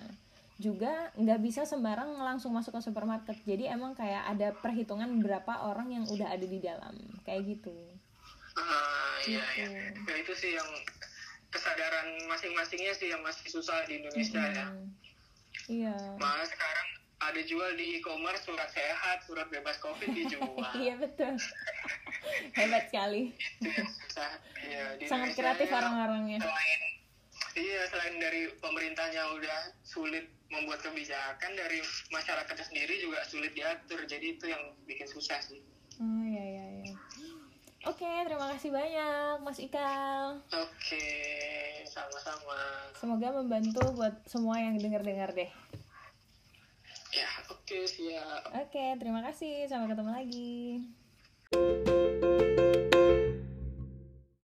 juga 0.56 1.10
nggak 1.12 1.40
bisa 1.42 1.66
sembarang 1.66 2.16
langsung 2.16 2.54
masuk 2.54 2.78
ke 2.78 2.80
supermarket 2.80 3.34
jadi 3.42 3.74
emang 3.74 3.92
kayak 3.92 4.30
ada 4.30 4.54
perhitungan 4.54 5.10
berapa 5.18 5.66
orang 5.66 5.90
yang 5.90 6.04
udah 6.06 6.30
ada 6.30 6.46
di 6.46 6.62
dalam 6.62 6.94
kayak 7.20 7.42
gitu 7.50 7.74
Ah, 8.56 9.20
iya, 9.20 9.42
Gitu. 9.52 9.68
iya. 9.68 9.92
Ya, 10.06 10.14
itu 10.16 10.32
sih 10.32 10.56
yang 10.56 10.64
kesadaran 11.50 12.08
masing-masingnya 12.24 12.94
sih 12.94 13.10
yang 13.10 13.20
masih 13.20 13.44
susah 13.50 13.84
di 13.84 14.00
Indonesia 14.00 14.40
ya. 14.40 14.64
Mm, 14.66 14.86
iya 15.68 15.96
Malah 16.16 16.46
sekarang 16.46 16.88
ada 17.18 17.40
jual 17.40 17.72
di 17.74 17.96
e-commerce 17.96 18.44
surat 18.44 18.68
sehat, 18.68 19.24
surat 19.24 19.48
bebas 19.48 19.80
covid 19.80 20.12
dijual. 20.12 20.52
iya 20.82 20.94
betul 20.94 21.32
hebat 22.52 22.90
sekali 22.90 23.32
Itu 23.56 23.68
yang 23.70 23.88
susah. 23.88 24.30
Iya, 24.58 24.84
di 24.98 25.04
sangat 25.06 25.32
kreatif 25.32 25.66
ya, 25.66 25.78
orang-orangnya 25.78 26.38
Selain 26.42 26.80
iya, 27.54 27.82
selain 27.88 28.16
dari 28.18 28.52
pemerintahnya 28.58 29.22
udah 29.32 29.60
sulit 29.80 30.26
membuat 30.46 30.78
kebijakan 30.80 31.52
dari 31.54 31.80
masyarakatnya 32.08 32.62
sendiri 32.62 33.00
juga 33.00 33.24
sulit 33.24 33.50
diatur. 33.50 33.98
Jadi 34.04 34.36
itu 34.36 34.44
yang 34.46 34.62
bikin 34.84 35.06
susah 35.06 35.40
sih. 35.40 35.58
oh 35.96 36.22
iya 36.22 36.44
iya 36.44 36.64
iya 36.84 36.94
oke 37.82 38.04
terima 38.26 38.52
kasih 38.52 38.68
banyak 38.68 39.34
mas 39.40 39.56
Ikal 39.56 40.44
Oke, 40.52 41.08
sama-sama. 41.88 42.60
semoga 42.92 43.32
membantu 43.32 43.80
buat 43.94 44.12
semua 44.26 44.60
yang 44.60 44.76
dengar-dengar 44.76 45.32
deh 45.32 45.48
Ya, 47.16 47.32
oke, 47.48 47.88
siap. 47.88 48.52
Oke, 48.52 48.84
terima 49.00 49.24
kasih. 49.24 49.64
Sampai 49.72 49.96
ketemu 49.96 50.12
lagi. 50.12 50.84